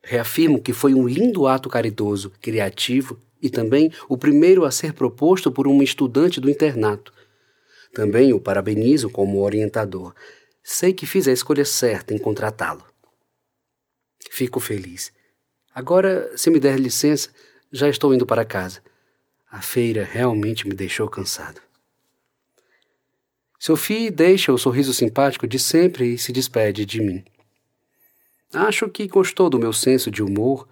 Reafirmo 0.02 0.61
que 0.61 0.73
foi 0.73 0.95
um 0.95 1.06
lindo 1.06 1.47
ato 1.47 1.68
caridoso, 1.68 2.30
criativo 2.40 3.18
e 3.42 3.50
também 3.50 3.90
o 4.09 4.16
primeiro 4.16 4.64
a 4.64 4.71
ser 4.71 4.92
proposto 4.92 5.50
por 5.50 5.66
uma 5.66 5.85
estudante 5.85 6.40
do 6.40 6.50
internato. 6.50 7.12
Também 7.92 8.33
o 8.33 8.40
parabenizo 8.40 9.09
como 9.09 9.40
orientador. 9.40 10.14
Sei 10.68 10.92
que 10.92 11.06
fiz 11.06 11.28
a 11.28 11.32
escolha 11.32 11.64
certa 11.64 12.12
em 12.12 12.18
contratá-lo. 12.18 12.85
Fico 14.32 14.58
feliz. 14.58 15.12
Agora, 15.73 16.37
se 16.37 16.50
me 16.50 16.58
der 16.58 16.76
licença, 16.76 17.30
já 17.70 17.88
estou 17.88 18.12
indo 18.12 18.26
para 18.26 18.44
casa. 18.44 18.82
A 19.49 19.62
feira 19.62 20.02
realmente 20.02 20.66
me 20.66 20.75
deixou 20.75 21.08
cansado. 21.08 21.61
Sophie 23.61 24.11
deixa 24.11 24.52
o 24.52 24.58
sorriso 24.58 24.92
simpático 24.92 25.46
de 25.46 25.61
sempre 25.61 26.14
e 26.14 26.18
se 26.18 26.32
despede 26.32 26.85
de 26.85 27.00
mim. 27.00 27.25
Acho 28.52 28.88
que 28.88 29.06
gostou 29.06 29.49
do 29.49 29.61
meu 29.61 29.73
senso 29.73 30.11
de 30.11 30.20
humor, 30.20 30.68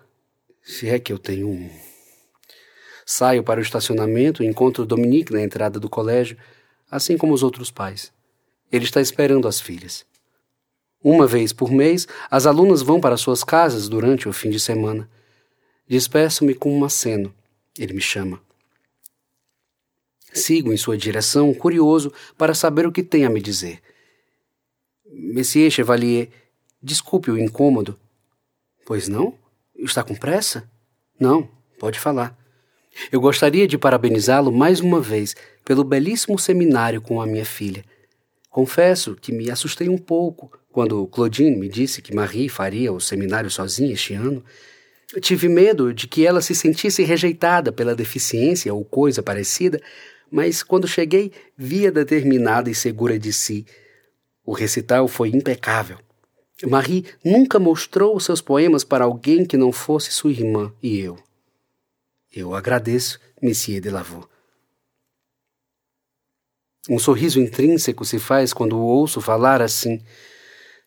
se 0.60 0.88
é 0.88 0.98
que 0.98 1.12
eu 1.12 1.20
tenho 1.20 1.48
um. 1.48 1.70
Saio 3.06 3.44
para 3.44 3.60
o 3.60 3.62
estacionamento 3.62 4.42
e 4.42 4.46
encontro 4.46 4.84
Dominique 4.84 5.32
na 5.32 5.40
entrada 5.40 5.78
do 5.78 5.88
colégio, 5.88 6.36
assim 6.90 7.16
como 7.16 7.32
os 7.32 7.44
outros 7.44 7.70
pais. 7.70 8.12
Ele 8.70 8.84
está 8.84 9.00
esperando 9.00 9.46
as 9.46 9.60
filhas. 9.60 10.04
Uma 11.02 11.26
vez 11.26 11.52
por 11.52 11.70
mês, 11.70 12.08
as 12.30 12.46
alunas 12.46 12.80
vão 12.80 13.00
para 13.00 13.16
suas 13.16 13.44
casas 13.44 13.88
durante 13.88 14.28
o 14.28 14.32
fim 14.32 14.48
de 14.48 14.58
semana. 14.58 15.08
Despeço-me 15.86 16.54
com 16.54 16.76
um 16.76 16.84
aceno. 16.84 17.34
Ele 17.78 17.92
me 17.92 18.00
chama. 18.00 18.40
Sigo 20.32 20.72
em 20.72 20.76
sua 20.76 20.96
direção, 20.96 21.52
curioso 21.52 22.12
para 22.36 22.54
saber 22.54 22.86
o 22.86 22.92
que 22.92 23.02
tem 23.02 23.24
a 23.24 23.30
me 23.30 23.40
dizer. 23.40 23.80
Monsieur 25.06 25.70
Chevalier, 25.70 26.28
desculpe 26.82 27.30
o 27.30 27.38
incômodo. 27.38 27.98
Pois 28.86 29.06
não? 29.06 29.38
Está 29.76 30.02
com 30.02 30.14
pressa? 30.14 30.68
Não, 31.20 31.48
pode 31.78 32.00
falar. 32.00 32.36
Eu 33.12 33.20
gostaria 33.20 33.66
de 33.66 33.76
parabenizá-lo 33.76 34.50
mais 34.50 34.80
uma 34.80 35.00
vez 35.00 35.36
pelo 35.64 35.84
belíssimo 35.84 36.38
seminário 36.38 37.00
com 37.00 37.20
a 37.20 37.26
minha 37.26 37.44
filha. 37.44 37.84
Confesso 38.54 39.16
que 39.16 39.32
me 39.32 39.50
assustei 39.50 39.88
um 39.88 39.98
pouco 39.98 40.48
quando 40.70 41.08
Claudine 41.08 41.56
me 41.56 41.68
disse 41.68 42.00
que 42.00 42.14
Marie 42.14 42.48
faria 42.48 42.92
o 42.92 43.00
seminário 43.00 43.50
sozinha 43.50 43.92
este 43.92 44.14
ano. 44.14 44.44
Eu 45.12 45.20
tive 45.20 45.48
medo 45.48 45.92
de 45.92 46.06
que 46.06 46.24
ela 46.24 46.40
se 46.40 46.54
sentisse 46.54 47.02
rejeitada 47.02 47.72
pela 47.72 47.96
deficiência 47.96 48.72
ou 48.72 48.84
coisa 48.84 49.24
parecida, 49.24 49.82
mas 50.30 50.62
quando 50.62 50.86
cheguei, 50.86 51.32
via 51.56 51.90
determinada 51.90 52.70
e 52.70 52.76
segura 52.76 53.18
de 53.18 53.32
si. 53.32 53.66
O 54.46 54.52
recital 54.52 55.08
foi 55.08 55.30
impecável. 55.30 55.98
Marie 56.64 57.06
nunca 57.24 57.58
mostrou 57.58 58.20
seus 58.20 58.40
poemas 58.40 58.84
para 58.84 59.02
alguém 59.02 59.44
que 59.44 59.56
não 59.56 59.72
fosse 59.72 60.12
sua 60.12 60.30
irmã 60.30 60.72
e 60.80 61.00
eu. 61.00 61.18
Eu 62.32 62.54
agradeço, 62.54 63.18
Monsieur 63.42 63.80
de 63.80 63.90
Lavaux. 63.90 64.28
Um 66.88 66.98
sorriso 66.98 67.40
intrínseco 67.40 68.04
se 68.04 68.18
faz 68.18 68.52
quando 68.52 68.76
o 68.76 68.82
ouço 68.82 69.20
falar 69.20 69.62
assim. 69.62 70.02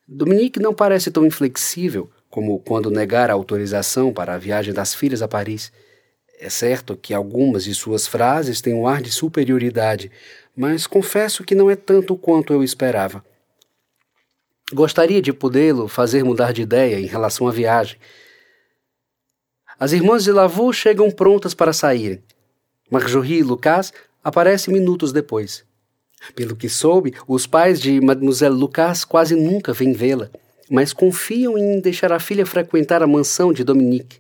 Dominique 0.08 0.60
não 0.60 0.74
parece 0.74 1.10
tão 1.10 1.25
inflexível 1.25 2.10
como 2.30 2.60
quando 2.60 2.92
negar 2.92 3.30
a 3.32 3.34
autorização 3.34 4.13
para 4.13 4.36
a 4.36 4.38
viagem 4.38 4.74
das 4.74 4.94
filhas 4.94 5.22
a 5.22 5.27
Paris. 5.27 5.72
É 6.39 6.50
certo 6.50 6.96
que 6.96 7.16
algumas 7.16 7.63
de 7.63 7.74
suas 7.74 8.06
frases 8.06 8.62
têm 8.62 8.75
um 8.75 8.88
ar 8.88 9.01
de 9.01 9.12
superioridade, 9.12 10.12
mas 10.56 10.86
confesso 10.86 11.44
que 11.44 11.56
não 11.56 11.70
é 11.70 11.75
tanto 11.75 12.16
quanto 12.16 12.54
eu 12.54 12.63
esperava. 12.63 13.25
Gostaria 14.72 15.22
de 15.22 15.34
podê-lo 15.34 15.88
fazer 15.88 16.24
mudar 16.24 16.51
de 16.54 16.62
ideia 16.62 17.00
em 17.00 17.08
relação 17.08 17.48
à 17.48 17.51
viagem. 17.51 17.98
As 19.80 19.94
irmãs 19.94 20.24
de 20.24 20.32
Lavaux 20.32 20.77
chegam 20.77 21.10
prontas 21.10 21.56
para 21.56 21.74
saírem. 21.74 22.22
Marjorie 22.92 23.39
e 23.39 23.44
Lucas 23.44 23.92
aparecem 24.24 24.74
minutos 24.74 25.12
depois. 25.12 25.67
Pelo 26.36 26.56
que 26.56 26.68
soube, 26.68 27.14
os 27.28 27.48
pais 27.48 27.80
de 27.80 28.02
Mademoiselle 28.02 28.56
Lucas 28.56 29.06
quase 29.06 29.36
nunca 29.36 29.74
vêm 29.74 29.94
vê-la, 29.94 30.30
mas 30.70 30.94
confiam 30.94 31.58
em 31.58 31.80
deixar 31.80 32.12
a 32.12 32.20
filha 32.20 32.46
frequentar 32.46 33.02
a 33.02 33.08
mansão 33.08 33.54
de 33.54 33.64
Dominique. 33.64 34.20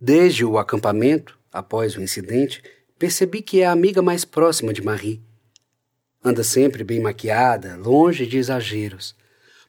Desde 0.00 0.44
o 0.44 0.58
acampamento, 0.58 1.38
após 1.52 1.96
o 1.96 2.02
incidente, 2.02 2.62
percebi 2.98 3.42
que 3.42 3.60
é 3.60 3.66
a 3.66 3.72
amiga 3.72 4.02
mais 4.02 4.24
próxima 4.24 4.72
de 4.72 4.82
Marie. 4.82 5.22
Anda 6.24 6.42
sempre 6.42 6.84
bem 6.84 7.00
maquiada, 7.00 7.76
longe 7.76 8.26
de 8.26 8.38
exageros. 8.38 9.14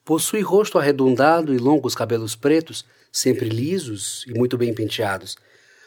Possui 0.05 0.41
rosto 0.41 0.77
arredondado 0.77 1.53
e 1.53 1.57
longos 1.57 1.95
cabelos 1.95 2.35
pretos, 2.35 2.85
sempre 3.11 3.47
lisos 3.49 4.25
e 4.27 4.33
muito 4.33 4.57
bem 4.57 4.73
penteados. 4.73 5.35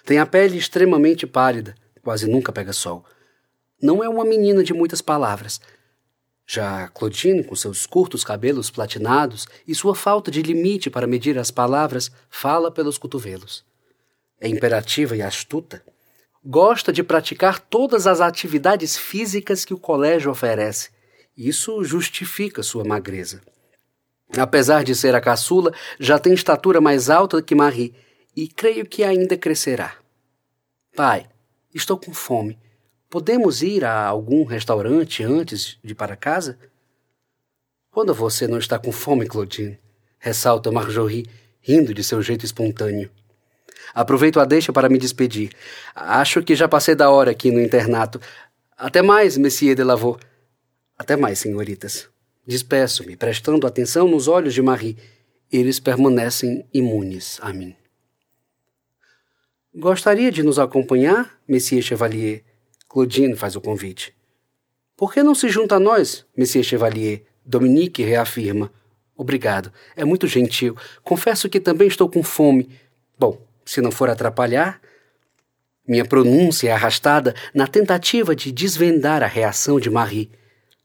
Tem 0.04 0.18
a 0.18 0.26
pele 0.26 0.56
extremamente 0.56 1.26
pálida, 1.26 1.74
quase 2.02 2.28
nunca 2.28 2.52
pega 2.52 2.72
sol. 2.72 3.04
Não 3.86 4.02
é 4.02 4.08
uma 4.08 4.24
menina 4.24 4.64
de 4.64 4.74
muitas 4.74 5.00
palavras, 5.00 5.60
Já 6.44 6.88
Claudine, 6.88 7.44
com 7.44 7.54
seus 7.54 7.86
curtos 7.86 8.24
cabelos 8.24 8.68
platinados 8.68 9.46
e 9.64 9.76
sua 9.76 9.94
falta 9.94 10.28
de 10.28 10.42
limite 10.42 10.90
para 10.90 11.06
medir 11.06 11.38
as 11.38 11.52
palavras, 11.52 12.10
fala 12.28 12.68
pelos 12.68 12.98
cotovelos. 12.98 13.64
É 14.40 14.48
imperativa 14.48 15.16
e 15.16 15.22
astuta. 15.22 15.84
Gosta 16.44 16.92
de 16.92 17.04
praticar 17.04 17.60
todas 17.60 18.08
as 18.08 18.20
atividades 18.20 18.96
físicas 18.96 19.64
que 19.64 19.72
o 19.72 19.78
colégio 19.78 20.32
oferece. 20.32 20.90
Isso 21.36 21.84
justifica 21.84 22.64
sua 22.64 22.84
magreza. 22.84 23.40
Apesar 24.36 24.82
de 24.82 24.96
ser 24.96 25.14
a 25.14 25.20
caçula, 25.20 25.72
já 26.00 26.18
tem 26.18 26.34
estatura 26.34 26.80
mais 26.80 27.08
alta 27.08 27.40
que 27.40 27.54
Marie 27.54 27.94
e 28.34 28.48
creio 28.48 28.84
que 28.84 29.04
ainda 29.04 29.36
crescerá. 29.36 29.94
Pai, 30.96 31.28
estou 31.72 31.96
com 31.96 32.12
fome. 32.12 32.58
Podemos 33.08 33.62
ir 33.62 33.84
a 33.84 34.06
algum 34.06 34.44
restaurante 34.44 35.22
antes 35.22 35.78
de 35.82 35.92
ir 35.92 35.94
para 35.94 36.16
casa? 36.16 36.58
Quando 37.90 38.12
você 38.12 38.48
não 38.48 38.58
está 38.58 38.78
com 38.78 38.90
fome, 38.90 39.26
Claudine, 39.26 39.78
ressalta 40.18 40.72
Marjorie, 40.72 41.26
rindo 41.60 41.94
de 41.94 42.02
seu 42.02 42.20
jeito 42.20 42.44
espontâneo. 42.44 43.10
Aproveito 43.94 44.40
a 44.40 44.44
deixa 44.44 44.72
para 44.72 44.88
me 44.88 44.98
despedir. 44.98 45.52
Acho 45.94 46.42
que 46.42 46.54
já 46.54 46.68
passei 46.68 46.94
da 46.94 47.08
hora 47.10 47.30
aqui 47.30 47.50
no 47.50 47.60
internato. 47.60 48.20
Até 48.76 49.00
mais, 49.02 49.36
Monsieur 49.38 49.74
de 49.74 49.82
Lavaux. 49.82 50.20
Até 50.98 51.16
mais, 51.16 51.38
senhoritas. 51.38 52.08
Despeço-me, 52.46 53.16
prestando 53.16 53.66
atenção 53.66 54.08
nos 54.08 54.28
olhos 54.28 54.52
de 54.52 54.60
Marie. 54.60 54.96
Eles 55.50 55.78
permanecem 55.78 56.66
imunes 56.74 57.38
a 57.40 57.52
mim. 57.52 57.74
Gostaria 59.74 60.32
de 60.32 60.42
nos 60.42 60.58
acompanhar, 60.58 61.38
Monsieur 61.48 61.82
Chevalier? 61.82 62.42
Claudine 62.96 63.36
faz 63.36 63.54
o 63.54 63.60
convite. 63.60 64.14
Por 64.96 65.12
que 65.12 65.22
não 65.22 65.34
se 65.34 65.50
junta 65.50 65.74
a 65.74 65.78
nós, 65.78 66.24
Monsieur 66.34 66.64
Chevalier? 66.64 67.24
Dominique 67.44 68.02
reafirma. 68.02 68.72
Obrigado. 69.14 69.70
É 69.94 70.02
muito 70.02 70.26
gentil. 70.26 70.74
Confesso 71.04 71.46
que 71.50 71.60
também 71.60 71.88
estou 71.88 72.08
com 72.08 72.22
fome. 72.22 72.70
Bom, 73.18 73.38
se 73.66 73.82
não 73.82 73.90
for 73.90 74.08
atrapalhar. 74.08 74.80
Minha 75.86 76.06
pronúncia 76.06 76.70
é 76.70 76.72
arrastada 76.72 77.34
na 77.52 77.66
tentativa 77.66 78.34
de 78.34 78.50
desvendar 78.50 79.22
a 79.22 79.26
reação 79.26 79.78
de 79.78 79.90
Marie. 79.90 80.30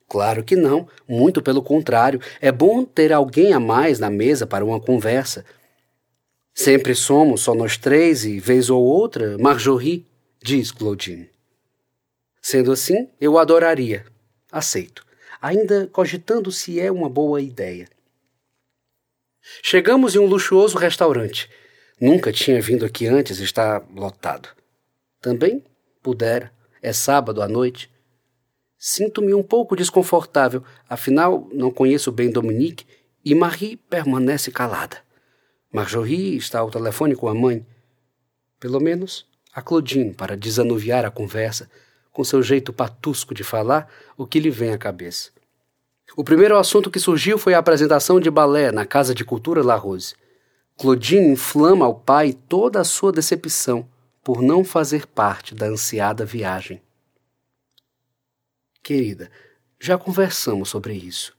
Claro 0.06 0.44
que 0.44 0.58
não, 0.58 0.90
muito 1.08 1.42
pelo 1.42 1.64
contrário. 1.64 2.20
É 2.42 2.52
bom 2.52 2.84
ter 2.84 3.14
alguém 3.14 3.54
a 3.54 3.60
mais 3.60 4.00
na 4.00 4.10
mesa 4.10 4.46
para 4.46 4.66
uma 4.66 4.82
conversa. 4.82 5.46
Sempre 6.54 6.94
somos 6.94 7.40
só 7.40 7.56
nós 7.56 7.78
três 7.78 8.26
e, 8.26 8.38
vez 8.38 8.70
ou 8.70 8.84
outra, 8.84 9.38
Marjorie, 9.38 10.06
diz 10.44 10.74
Claudine. 10.74 11.32
Sendo 12.42 12.72
assim, 12.72 13.10
eu 13.20 13.38
adoraria. 13.38 14.06
Aceito, 14.52 15.06
ainda 15.42 15.88
cogitando 15.88 16.52
se 16.52 16.80
é 16.80 16.92
uma 16.92 17.08
boa 17.08 17.42
ideia. 17.42 17.88
Chegamos 19.64 20.16
em 20.16 20.20
um 20.20 20.26
luxuoso 20.26 20.78
restaurante. 20.78 21.50
Nunca 22.00 22.32
tinha 22.32 22.62
vindo 22.62 22.86
aqui 22.86 23.08
antes, 23.08 23.40
está 23.40 23.82
lotado. 23.96 24.50
Também 25.22 25.64
pudera. 26.02 26.52
É 26.82 26.92
sábado 26.92 27.44
à 27.44 27.48
noite. 27.48 27.92
Sinto-me 28.76 29.36
um 29.36 29.44
pouco 29.44 29.76
desconfortável, 29.76 30.64
afinal 30.90 31.48
não 31.54 31.70
conheço 31.70 32.12
bem 32.12 32.32
Dominique 32.32 32.88
e 33.24 33.36
Marie 33.36 33.78
permanece 33.78 34.50
calada. 34.52 34.98
Marjorie 35.72 36.36
está 36.36 36.60
ao 36.60 36.72
telefone 36.72 37.16
com 37.16 37.30
a 37.30 37.36
mãe. 37.36 37.64
Pelo 38.60 38.80
menos 38.80 39.28
a 39.54 39.62
Claudine, 39.62 40.14
para 40.14 40.36
desanuviar 40.36 41.06
a 41.06 41.12
conversa, 41.12 41.70
com 42.12 42.24
seu 42.24 42.44
jeito 42.44 42.74
patusco 42.74 43.34
de 43.34 43.44
falar, 43.44 43.90
o 44.18 44.26
que 44.28 44.40
lhe 44.40 44.50
vem 44.50 44.74
à 44.74 44.78
cabeça. 44.78 45.32
O 46.16 46.24
primeiro 46.24 46.58
assunto 46.58 46.92
que 46.92 47.00
surgiu 47.00 47.38
foi 47.38 47.54
a 47.54 47.60
apresentação 47.60 48.20
de 48.20 48.30
balé 48.30 48.72
na 48.72 48.86
Casa 48.86 49.16
de 49.16 49.24
Cultura 49.24 49.64
La 49.64 49.76
Rose. 49.76 50.14
Claudine 50.78 51.30
inflama 51.30 51.86
ao 51.86 51.96
pai 51.96 52.34
toda 52.34 52.82
a 52.82 52.84
sua 52.84 53.12
decepção 53.12 53.88
por 54.24 54.42
não 54.42 54.64
fazer 54.64 55.08
parte 55.08 55.56
da 55.56 55.68
ansiada 55.68 56.26
viagem. 56.26 56.82
Querida, 58.84 59.32
já 59.80 59.98
conversamos 59.98 60.70
sobre 60.70 60.94
isso. 60.94 61.34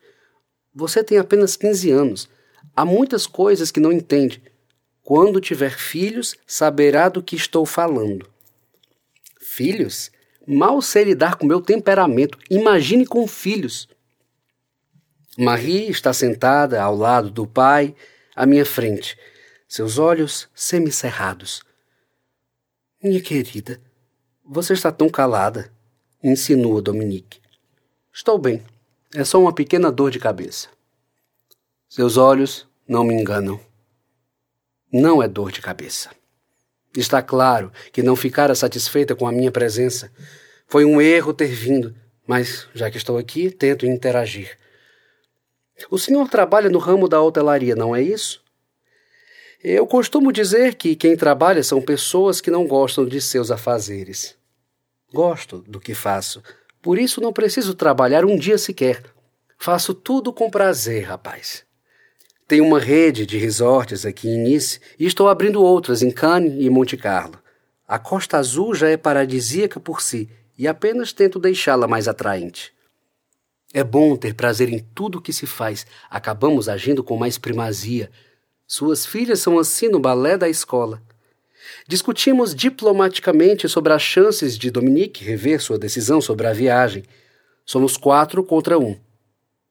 Você 0.75 1.05
tem 1.05 1.19
apenas 1.19 1.55
15 1.55 1.91
anos. 1.91 2.29
Há 2.75 2.85
muitas 2.85 3.27
coisas 3.27 3.71
que 3.71 3.81
não 3.81 3.93
entende. 3.93 4.43
Quando 5.03 5.41
tiver 5.41 5.77
filhos, 5.77 6.35
saberá 6.47 7.09
do 7.09 7.23
que 7.23 7.37
estou 7.37 7.67
falando. 7.67 8.27
Filhos? 9.39 10.11
Mal 10.47 10.83
sei 10.83 11.05
lidar 11.05 11.37
com 11.37 11.47
meu 11.47 11.61
temperamento. 11.61 12.39
Imagine 12.51 13.07
com 13.07 13.27
filhos. 13.27 13.89
Marie 15.39 15.89
está 15.89 16.13
sentada 16.13 16.83
ao 16.83 16.95
lado 16.95 17.31
do 17.31 17.47
pai, 17.47 17.95
à 18.37 18.45
minha 18.45 18.67
frente, 18.67 19.17
seus 19.67 19.99
olhos 19.99 20.49
semicerrados. 20.55 21.63
Minha 23.03 23.21
querida, 23.21 23.81
você 24.45 24.75
está 24.75 24.93
tão 24.93 25.09
calada, 25.09 25.73
insinua 26.23 26.83
Dominique. 26.83 27.41
Estou 28.13 28.39
bem. 28.39 28.63
É 29.15 29.25
só 29.25 29.41
uma 29.41 29.55
pequena 29.55 29.91
dor 29.91 30.11
de 30.11 30.19
cabeça. 30.19 30.69
Seus 31.89 32.17
olhos 32.17 32.67
não 32.87 33.05
me 33.05 33.15
enganam. 33.15 33.61
Não 34.93 35.23
é 35.23 35.29
dor 35.29 35.51
de 35.51 35.63
cabeça. 35.63 36.11
Está 36.97 37.23
claro 37.23 37.73
que 37.93 38.03
não 38.03 38.15
ficara 38.15 38.55
satisfeita 38.55 39.15
com 39.15 39.27
a 39.27 39.33
minha 39.33 39.51
presença. 39.51 40.11
Foi 40.67 40.85
um 40.85 41.01
erro 41.01 41.33
ter 41.33 41.49
vindo, 41.49 41.95
mas 42.27 42.67
já 42.75 42.91
que 42.91 42.97
estou 42.97 43.17
aqui, 43.17 43.51
tento 43.51 43.87
interagir. 43.87 44.59
O 45.91 45.99
senhor 45.99 46.29
trabalha 46.29 46.69
no 46.69 46.79
ramo 46.79 47.09
da 47.09 47.21
hotelaria, 47.21 47.75
não 47.75 47.97
é 47.97 48.03
isso? 48.03 48.43
Eu 49.65 49.87
costumo 49.87 50.33
dizer 50.33 50.75
que 50.75 50.97
quem 50.97 51.17
trabalha 51.17 51.63
são 51.63 51.81
pessoas 51.81 52.41
que 52.41 52.51
não 52.51 52.67
gostam 52.67 53.07
de 53.07 53.21
seus 53.21 53.51
afazeres. 53.51 54.37
Gosto 55.13 55.59
do 55.69 55.79
que 55.79 55.95
faço, 55.95 56.43
por 56.81 56.99
isso 56.99 57.21
não 57.21 57.33
preciso 57.33 57.75
trabalhar 57.75 58.25
um 58.25 58.37
dia 58.37 58.59
sequer. 58.59 59.03
Faço 59.59 59.95
tudo 59.95 60.33
com 60.33 60.51
prazer, 60.51 61.05
rapaz. 61.05 61.65
Tenho 62.47 62.65
uma 62.65 62.79
rede 62.79 63.25
de 63.25 63.39
resorts 63.39 64.05
aqui 64.05 64.29
em 64.29 64.39
Nice 64.43 64.81
e 64.99 65.07
estou 65.07 65.29
abrindo 65.29 65.63
outras 65.63 66.03
em 66.03 66.11
Cannes 66.11 66.55
e 66.59 66.69
Monte 66.69 66.97
Carlo. 66.97 67.39
A 67.87 67.99
Costa 67.99 68.39
Azul 68.39 68.75
já 68.75 68.89
é 68.89 68.97
paradisíaca 68.97 69.79
por 69.79 70.03
si 70.03 70.29
e 70.59 70.69
apenas 70.69 71.13
tento 71.13 71.39
deixá-la 71.39 71.87
mais 71.87 72.09
atraente. 72.09 72.73
É 73.73 73.83
bom 73.83 74.17
ter 74.17 74.35
prazer 74.35 74.69
em 74.69 74.79
tudo 74.95 75.19
o 75.19 75.21
que 75.23 75.33
se 75.33 75.47
faz. 75.47 75.87
Acabamos 76.11 76.69
agindo 76.69 77.03
com 77.03 77.17
mais 77.17 77.39
primazia. 77.39 78.11
Suas 78.67 79.07
filhas 79.07 79.41
são 79.41 79.59
assim 79.59 79.89
no 79.89 79.99
balé 79.99 80.37
da 80.37 80.49
escola. 80.49 81.03
Discutimos 81.89 82.55
diplomaticamente 82.55 83.69
sobre 83.69 83.93
as 83.93 84.03
chances 84.03 84.59
de 84.59 84.71
Dominique 84.71 85.25
rever 85.25 85.61
sua 85.61 85.79
decisão 85.79 86.21
sobre 86.21 86.47
a 86.47 86.53
viagem. 86.53 87.05
Somos 87.65 87.97
quatro 87.97 88.45
contra 88.45 88.79
um. 88.79 88.99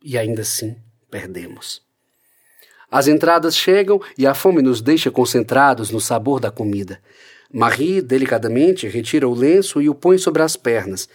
E 0.03 0.17
ainda 0.17 0.41
assim 0.41 0.75
perdemos. 1.11 1.90
As 2.91 3.07
entradas 3.07 3.55
chegam 3.55 4.01
e 4.17 4.27
a 4.27 4.35
fome 4.35 4.61
nos 4.61 4.81
deixa 4.81 5.09
concentrados 5.09 5.89
no 5.89 6.01
sabor 6.01 6.41
da 6.41 6.51
comida. 6.51 6.99
Marie, 7.51 8.01
delicadamente, 8.01 8.87
retira 8.87 9.27
o 9.27 9.33
lenço 9.33 9.81
e 9.81 9.89
o 9.89 9.95
põe 9.95 10.17
sobre 10.17 10.41
as 10.43 10.57
pernas. 10.57 11.07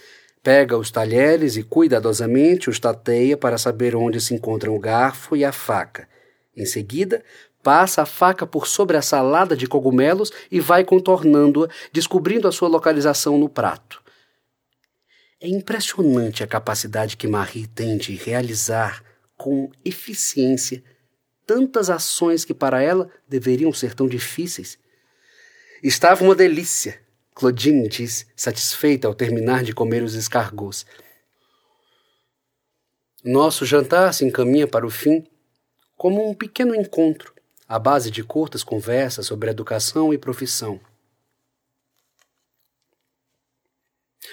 Pega 0.43 0.79
os 0.79 0.91
talheres 0.91 1.57
e 1.57 1.63
cuidadosamente 1.63 2.71
os 2.71 2.81
tateia 2.81 3.37
para 3.37 3.59
saber 3.59 3.95
onde 3.95 4.21
se 4.21 4.35
encontram 4.35 4.75
o 4.75 4.81
garfo 4.81 5.37
e 5.37 5.45
a 5.45 5.53
faca. 5.53 6.09
Em 6.57 6.65
seguida, 6.65 7.23
Passa 7.67 8.03
a 8.03 8.07
faca 8.07 8.47
por 8.47 8.69
sobre 8.69 8.97
a 8.97 9.03
salada 9.03 9.57
de 9.57 9.67
cogumelos 9.67 10.31
e 10.53 10.61
vai 10.61 10.85
contornando-a, 10.85 11.69
descobrindo 11.93 12.47
a 12.47 12.53
sua 12.53 12.69
localização 12.69 13.37
no 13.37 13.49
prato. 13.49 14.01
É 15.41 15.49
impressionante 15.49 16.45
a 16.45 16.47
capacidade 16.47 17.17
que 17.17 17.27
Marie 17.27 17.67
tem 17.67 17.99
de 17.99 18.15
realizar 18.15 19.03
com 19.37 19.69
eficiência 19.85 20.81
tantas 21.47 21.89
ações 21.89 22.45
que 22.45 22.53
para 22.53 22.83
ela 22.83 23.09
deveriam 23.29 23.73
ser 23.73 23.95
tão 23.95 24.09
difíceis. 24.09 24.79
Estava 25.83 26.25
uma 26.25 26.35
delícia, 26.35 27.01
Claudine 27.35 27.89
diz, 27.89 28.27
satisfeita 28.35 29.07
ao 29.07 29.15
terminar 29.15 29.63
de 29.63 29.73
comer 29.73 30.03
os 30.03 30.15
escargots. 30.15 30.85
Nosso 33.23 33.65
jantar 33.65 34.13
se 34.13 34.25
encaminha 34.25 34.67
para 34.67 34.87
o 34.87 34.91
fim 34.91 35.25
como 35.97 36.29
um 36.29 36.35
pequeno 36.35 36.75
encontro 36.75 37.35
à 37.69 37.79
base 37.79 38.11
de 38.11 38.23
curtas 38.23 38.63
conversas 38.63 39.27
sobre 39.27 39.51
educação 39.51 40.13
e 40.13 40.19
profissão. 40.19 40.81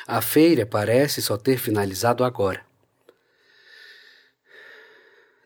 A 0.05 0.21
feira 0.21 0.65
parece 0.65 1.21
só 1.21 1.37
ter 1.37 1.57
finalizado 1.57 2.23
agora. 2.23 2.65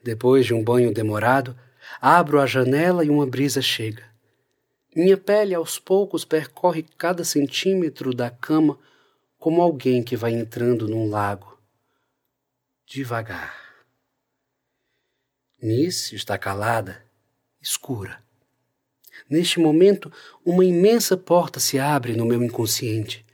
Depois 0.08 0.46
de 0.46 0.54
um 0.54 0.64
banho 0.64 0.94
demorado, 0.94 1.54
abro 2.00 2.40
a 2.40 2.46
janela 2.46 3.04
e 3.04 3.10
uma 3.10 3.28
brisa 3.28 3.62
chega. 3.62 4.06
Minha 4.96 5.18
pele 5.18 5.54
aos 5.54 5.80
poucos 5.80 6.24
percorre 6.24 6.86
cada 6.98 7.26
centímetro 7.26 8.14
da 8.14 8.30
cama 8.30 8.80
como 9.38 9.62
alguém 9.62 10.02
que 10.02 10.16
vai 10.16 10.32
entrando 10.32 10.88
num 10.88 11.10
lago. 11.10 11.60
devagar. 12.86 13.54
Nice 15.62 16.16
está 16.16 16.38
calada, 16.38 17.04
escura. 17.62 18.24
Neste 19.30 19.60
momento, 19.60 20.10
uma 20.46 20.64
imensa 20.64 21.18
porta 21.18 21.60
se 21.60 21.78
abre 21.78 22.16
no 22.16 22.26
meu 22.26 22.42
inconsciente. 22.42 23.26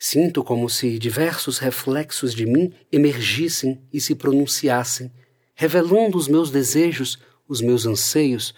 Sinto 0.00 0.42
como 0.42 0.70
se 0.70 0.98
diversos 0.98 1.58
reflexos 1.58 2.34
de 2.34 2.46
mim 2.46 2.72
emergissem 2.90 3.86
e 3.92 4.00
se 4.00 4.14
pronunciassem, 4.14 5.12
revelando 5.60 6.16
os 6.16 6.28
meus 6.28 6.52
desejos, 6.52 7.18
os 7.48 7.60
meus 7.60 7.84
anseios, 7.84 8.54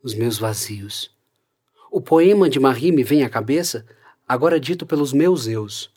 os 0.00 0.14
meus 0.14 0.38
vazios. 0.38 1.10
O 1.90 2.00
poema 2.00 2.48
de 2.48 2.60
Marie 2.60 2.92
me 2.92 3.02
vem 3.02 3.24
à 3.24 3.28
cabeça, 3.28 3.84
agora 4.28 4.60
dito 4.60 4.86
pelos 4.86 5.12
meus 5.12 5.48
eus. 5.48 5.90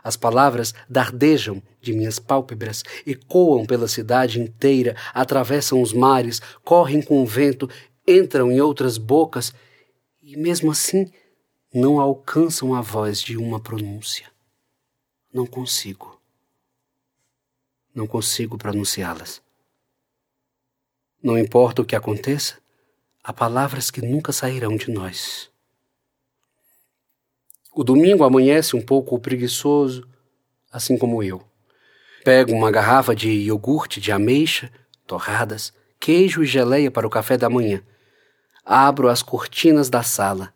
As 0.00 0.16
palavras 0.16 0.72
dardejam 0.88 1.60
de 1.80 1.92
minhas 1.92 2.20
pálpebras, 2.20 2.84
ecoam 3.04 3.66
pela 3.66 3.88
cidade 3.88 4.40
inteira, 4.40 4.94
atravessam 5.12 5.82
os 5.82 5.92
mares, 5.92 6.40
correm 6.62 7.02
com 7.02 7.20
o 7.20 7.26
vento, 7.26 7.68
entram 8.06 8.52
em 8.52 8.60
outras 8.60 8.96
bocas 8.96 9.52
e, 10.22 10.36
mesmo 10.36 10.70
assim, 10.70 11.10
não 11.74 11.98
alcançam 11.98 12.76
a 12.76 12.80
voz 12.80 13.20
de 13.20 13.36
uma 13.36 13.58
pronúncia. 13.58 14.30
Não 15.34 15.44
consigo. 15.44 16.16
Não 17.92 18.06
consigo 18.06 18.56
pronunciá-las. 18.56 19.47
Não 21.20 21.36
importa 21.36 21.82
o 21.82 21.84
que 21.84 21.96
aconteça, 21.96 22.58
há 23.24 23.32
palavras 23.32 23.90
que 23.90 24.00
nunca 24.00 24.32
sairão 24.32 24.76
de 24.76 24.88
nós. 24.90 25.50
O 27.74 27.82
domingo 27.82 28.22
amanhece 28.22 28.76
um 28.76 28.80
pouco 28.80 29.18
preguiçoso, 29.18 30.08
assim 30.70 30.96
como 30.96 31.22
eu. 31.22 31.42
Pego 32.24 32.52
uma 32.52 32.70
garrafa 32.70 33.16
de 33.16 33.30
iogurte 33.30 34.00
de 34.00 34.12
ameixa, 34.12 34.70
torradas, 35.06 35.72
queijo 35.98 36.42
e 36.42 36.46
geleia 36.46 36.90
para 36.90 37.06
o 37.06 37.10
café 37.10 37.36
da 37.36 37.50
manhã. 37.50 37.82
Abro 38.64 39.08
as 39.08 39.22
cortinas 39.22 39.90
da 39.90 40.04
sala. 40.04 40.54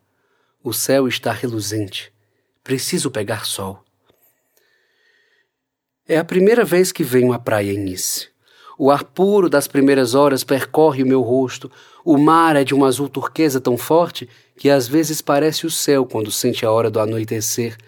O 0.62 0.72
céu 0.72 1.09
está 1.09 1.33
reluzente. 1.33 2.12
Preciso 2.62 3.11
pegar 3.11 3.46
sol. 3.46 3.85
É 6.07 6.18
a 6.18 6.25
primeira 6.25 6.64
vez 6.64 6.92
que 6.92 7.03
venho 7.03 7.33
à 7.33 7.38
praia 7.38 7.72
em 7.72 7.79
Nice. 7.79 8.32
O 8.85 8.90
ar 8.90 9.05
puro 9.05 9.49
das 9.49 9.68
primeiras 9.68 10.12
horas 10.12 10.42
percorre 10.42 11.05
o 11.05 11.07
meu 11.07 11.23
rosto. 11.23 11.71
O 12.05 12.18
mar 12.18 12.57
é 12.57 12.64
de 12.64 12.75
um 12.75 12.85
azul 12.85 13.09
turquesa 13.09 13.61
tão 13.61 13.79
forte 13.79 14.29
que 14.57 14.68
às 14.68 14.88
vezes 14.88 15.23
parece 15.23 15.64
o 15.64 15.71
céu 15.71 16.05
quando 16.05 16.33
sente 16.33 16.66
a 16.66 16.73
hora 16.73 16.90
do 16.90 16.99
anoitecer. 16.99 17.79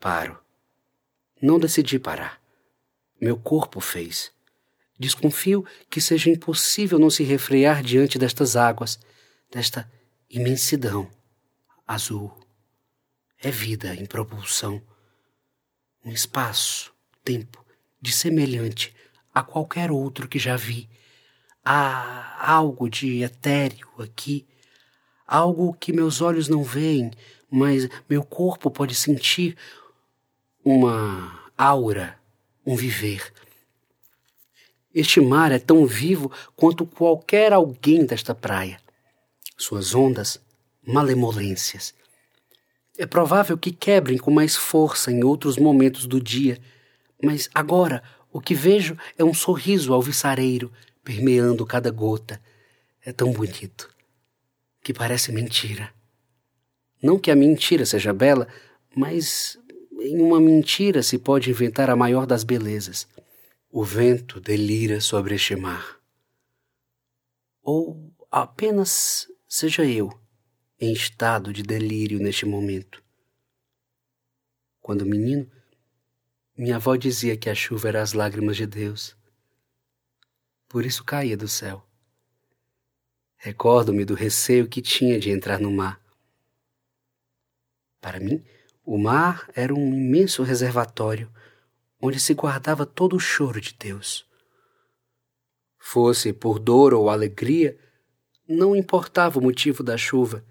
Paro. 0.00 0.36
Não 1.40 1.56
decidi 1.56 2.00
parar. 2.00 2.42
Meu 3.20 3.36
corpo 3.36 3.78
fez. 3.78 4.32
Desconfio 4.98 5.64
que 5.88 6.00
seja 6.00 6.28
impossível 6.30 6.98
não 6.98 7.10
se 7.10 7.22
refrear 7.22 7.80
diante 7.80 8.18
destas 8.18 8.56
águas, 8.56 8.98
desta 9.52 9.88
imensidão 10.28 11.08
azul. 11.86 12.36
É 13.40 13.52
vida 13.52 13.94
em 13.94 14.04
propulsão. 14.04 14.82
Um 16.04 16.10
espaço, 16.10 16.92
tempo, 17.22 17.64
dissemelhante 18.02 18.92
a 19.34 19.42
qualquer 19.42 19.90
outro 19.90 20.28
que 20.28 20.38
já 20.38 20.56
vi. 20.56 20.88
Há 21.64 22.52
algo 22.52 22.88
de 22.88 23.22
etéreo 23.22 23.88
aqui, 23.98 24.46
algo 25.26 25.74
que 25.74 25.92
meus 25.92 26.20
olhos 26.20 26.48
não 26.48 26.62
veem, 26.62 27.10
mas 27.50 27.88
meu 28.08 28.24
corpo 28.24 28.70
pode 28.70 28.94
sentir 28.94 29.56
uma 30.64 31.50
aura, 31.56 32.18
um 32.64 32.74
viver. 32.74 33.32
Este 34.94 35.20
mar 35.20 35.52
é 35.52 35.58
tão 35.58 35.86
vivo 35.86 36.32
quanto 36.56 36.86
qualquer 36.86 37.52
alguém 37.52 38.04
desta 38.04 38.34
praia. 38.34 38.80
Suas 39.56 39.94
ondas, 39.94 40.40
malemolências. 40.86 41.94
É 42.96 43.06
provável 43.06 43.56
que 43.56 43.70
quebrem 43.70 44.18
com 44.18 44.30
mais 44.30 44.56
força 44.56 45.12
em 45.12 45.22
outros 45.22 45.56
momentos 45.56 46.06
do 46.06 46.20
dia, 46.20 46.58
mas 47.22 47.48
agora 47.54 48.02
o 48.32 48.40
que 48.40 48.54
vejo 48.54 48.96
é 49.16 49.24
um 49.24 49.34
sorriso 49.34 49.92
alvissareiro 49.92 50.72
permeando 51.02 51.64
cada 51.64 51.90
gota. 51.90 52.40
É 53.04 53.12
tão 53.12 53.32
bonito 53.32 53.88
que 54.82 54.92
parece 54.92 55.32
mentira. 55.32 55.92
Não 57.02 57.18
que 57.18 57.30
a 57.30 57.36
mentira 57.36 57.86
seja 57.86 58.12
bela, 58.12 58.46
mas 58.94 59.58
em 60.00 60.20
uma 60.20 60.40
mentira 60.40 61.02
se 61.02 61.18
pode 61.18 61.50
inventar 61.50 61.88
a 61.90 61.96
maior 61.96 62.26
das 62.26 62.44
belezas. 62.44 63.06
O 63.70 63.84
vento 63.84 64.40
delira 64.40 65.00
sobre 65.00 65.34
este 65.34 65.54
mar. 65.56 65.98
Ou 67.62 68.12
apenas 68.30 69.28
seja 69.46 69.84
eu 69.84 70.12
em 70.80 70.92
estado 70.92 71.52
de 71.52 71.62
delírio 71.62 72.18
neste 72.18 72.46
momento. 72.46 73.02
Quando 74.80 75.04
menino, 75.04 75.50
minha 76.58 76.74
avó 76.74 76.96
dizia 76.96 77.36
que 77.36 77.48
a 77.48 77.54
chuva 77.54 77.86
era 77.86 78.02
as 78.02 78.12
lágrimas 78.12 78.56
de 78.56 78.66
Deus. 78.66 79.16
Por 80.68 80.84
isso 80.84 81.04
caía 81.04 81.36
do 81.36 81.46
céu. 81.46 81.86
Recordo-me 83.36 84.04
do 84.04 84.14
receio 84.14 84.68
que 84.68 84.82
tinha 84.82 85.20
de 85.20 85.30
entrar 85.30 85.60
no 85.60 85.70
mar. 85.70 86.02
Para 88.00 88.18
mim, 88.18 88.44
o 88.84 88.98
mar 88.98 89.48
era 89.54 89.72
um 89.72 89.94
imenso 89.94 90.42
reservatório 90.42 91.32
onde 92.00 92.18
se 92.18 92.34
guardava 92.34 92.84
todo 92.84 93.14
o 93.14 93.20
choro 93.20 93.60
de 93.60 93.74
Deus. 93.74 94.26
Fosse 95.78 96.32
por 96.32 96.58
dor 96.58 96.92
ou 96.92 97.08
alegria, 97.08 97.78
não 98.48 98.74
importava 98.74 99.38
o 99.38 99.42
motivo 99.42 99.84
da 99.84 99.96
chuva. 99.96 100.44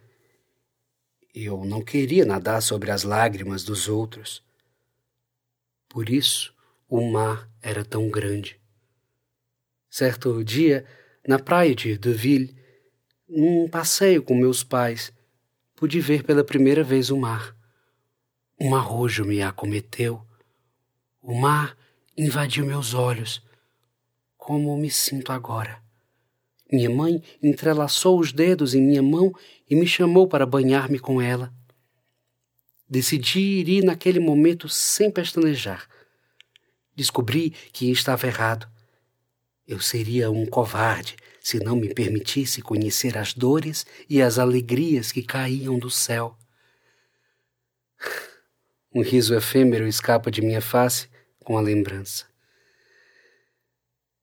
Eu 1.33 1.65
não 1.65 1.83
queria 1.83 2.25
nadar 2.25 2.61
sobre 2.61 2.91
as 2.91 3.03
lágrimas 3.03 3.63
dos 3.63 3.89
outros. 3.89 4.46
Por 5.97 6.11
isso 6.11 6.53
o 6.87 7.09
mar 7.09 7.49
era 7.59 7.83
tão 7.83 8.07
grande. 8.07 8.61
Certo 9.89 10.43
dia, 10.43 10.85
na 11.27 11.39
praia 11.39 11.73
de 11.73 11.97
Deauville, 11.97 12.55
num 13.27 13.67
passeio 13.67 14.21
com 14.21 14.35
meus 14.35 14.63
pais, 14.63 15.11
pude 15.75 15.99
ver 15.99 16.21
pela 16.21 16.43
primeira 16.43 16.83
vez 16.83 17.09
o 17.09 17.17
mar. 17.17 17.57
Um 18.61 18.75
arrojo 18.75 19.25
me 19.25 19.41
acometeu. 19.41 20.21
O 21.19 21.33
mar 21.33 21.75
invadiu 22.15 22.63
meus 22.63 22.93
olhos, 22.93 23.43
como 24.37 24.77
me 24.77 24.91
sinto 24.91 25.31
agora. 25.31 25.81
Minha 26.71 26.91
mãe 26.91 27.23
entrelaçou 27.41 28.19
os 28.19 28.31
dedos 28.31 28.75
em 28.75 28.83
minha 28.83 29.01
mão 29.01 29.33
e 29.67 29.75
me 29.75 29.87
chamou 29.87 30.27
para 30.27 30.45
banhar-me 30.45 30.99
com 30.99 31.19
ela. 31.19 31.51
Decidi 32.89 33.63
ir 33.63 33.83
naquele 33.83 34.19
momento 34.19 34.69
sem 34.69 35.11
pestanejar. 35.11 35.87
Descobri 36.95 37.51
que 37.71 37.91
estava 37.91 38.25
errado. 38.25 38.67
Eu 39.67 39.81
seria 39.81 40.31
um 40.31 40.45
covarde 40.45 41.17
se 41.41 41.59
não 41.59 41.75
me 41.75 41.93
permitisse 41.93 42.61
conhecer 42.61 43.17
as 43.17 43.33
dores 43.33 43.85
e 44.09 44.21
as 44.21 44.39
alegrias 44.39 45.11
que 45.11 45.21
caíam 45.23 45.77
do 45.77 45.89
céu. 45.89 46.37
Um 48.93 49.01
riso 49.01 49.35
efêmero 49.35 49.87
escapa 49.87 50.31
de 50.31 50.41
minha 50.41 50.61
face 50.61 51.09
com 51.39 51.57
a 51.57 51.61
lembrança. 51.61 52.25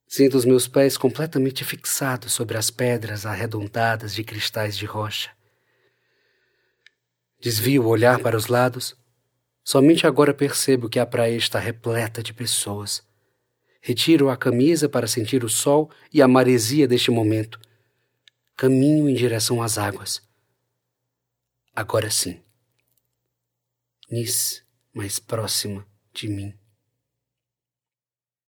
Sinto 0.06 0.36
os 0.36 0.44
meus 0.44 0.68
pés 0.68 0.96
completamente 0.96 1.64
fixados 1.64 2.32
sobre 2.32 2.56
as 2.56 2.70
pedras 2.70 3.26
arredondadas 3.26 4.14
de 4.14 4.22
cristais 4.22 4.76
de 4.76 4.86
rocha. 4.86 5.33
Desvio 7.44 7.82
o 7.84 7.88
olhar 7.88 8.20
para 8.20 8.38
os 8.38 8.46
lados. 8.46 8.96
Somente 9.62 10.06
agora 10.06 10.32
percebo 10.32 10.88
que 10.88 10.98
a 10.98 11.04
praia 11.04 11.36
está 11.36 11.58
repleta 11.58 12.22
de 12.22 12.32
pessoas. 12.32 13.06
Retiro 13.82 14.30
a 14.30 14.36
camisa 14.36 14.88
para 14.88 15.06
sentir 15.06 15.44
o 15.44 15.48
sol 15.50 15.90
e 16.10 16.22
a 16.22 16.26
maresia 16.26 16.88
deste 16.88 17.10
momento. 17.10 17.60
Caminho 18.56 19.10
em 19.10 19.14
direção 19.14 19.60
às 19.60 19.76
águas. 19.76 20.22
Agora 21.76 22.10
sim. 22.10 22.40
Nice 24.10 24.62
mais 24.94 25.18
próxima 25.18 25.86
de 26.14 26.28
mim. 26.28 26.54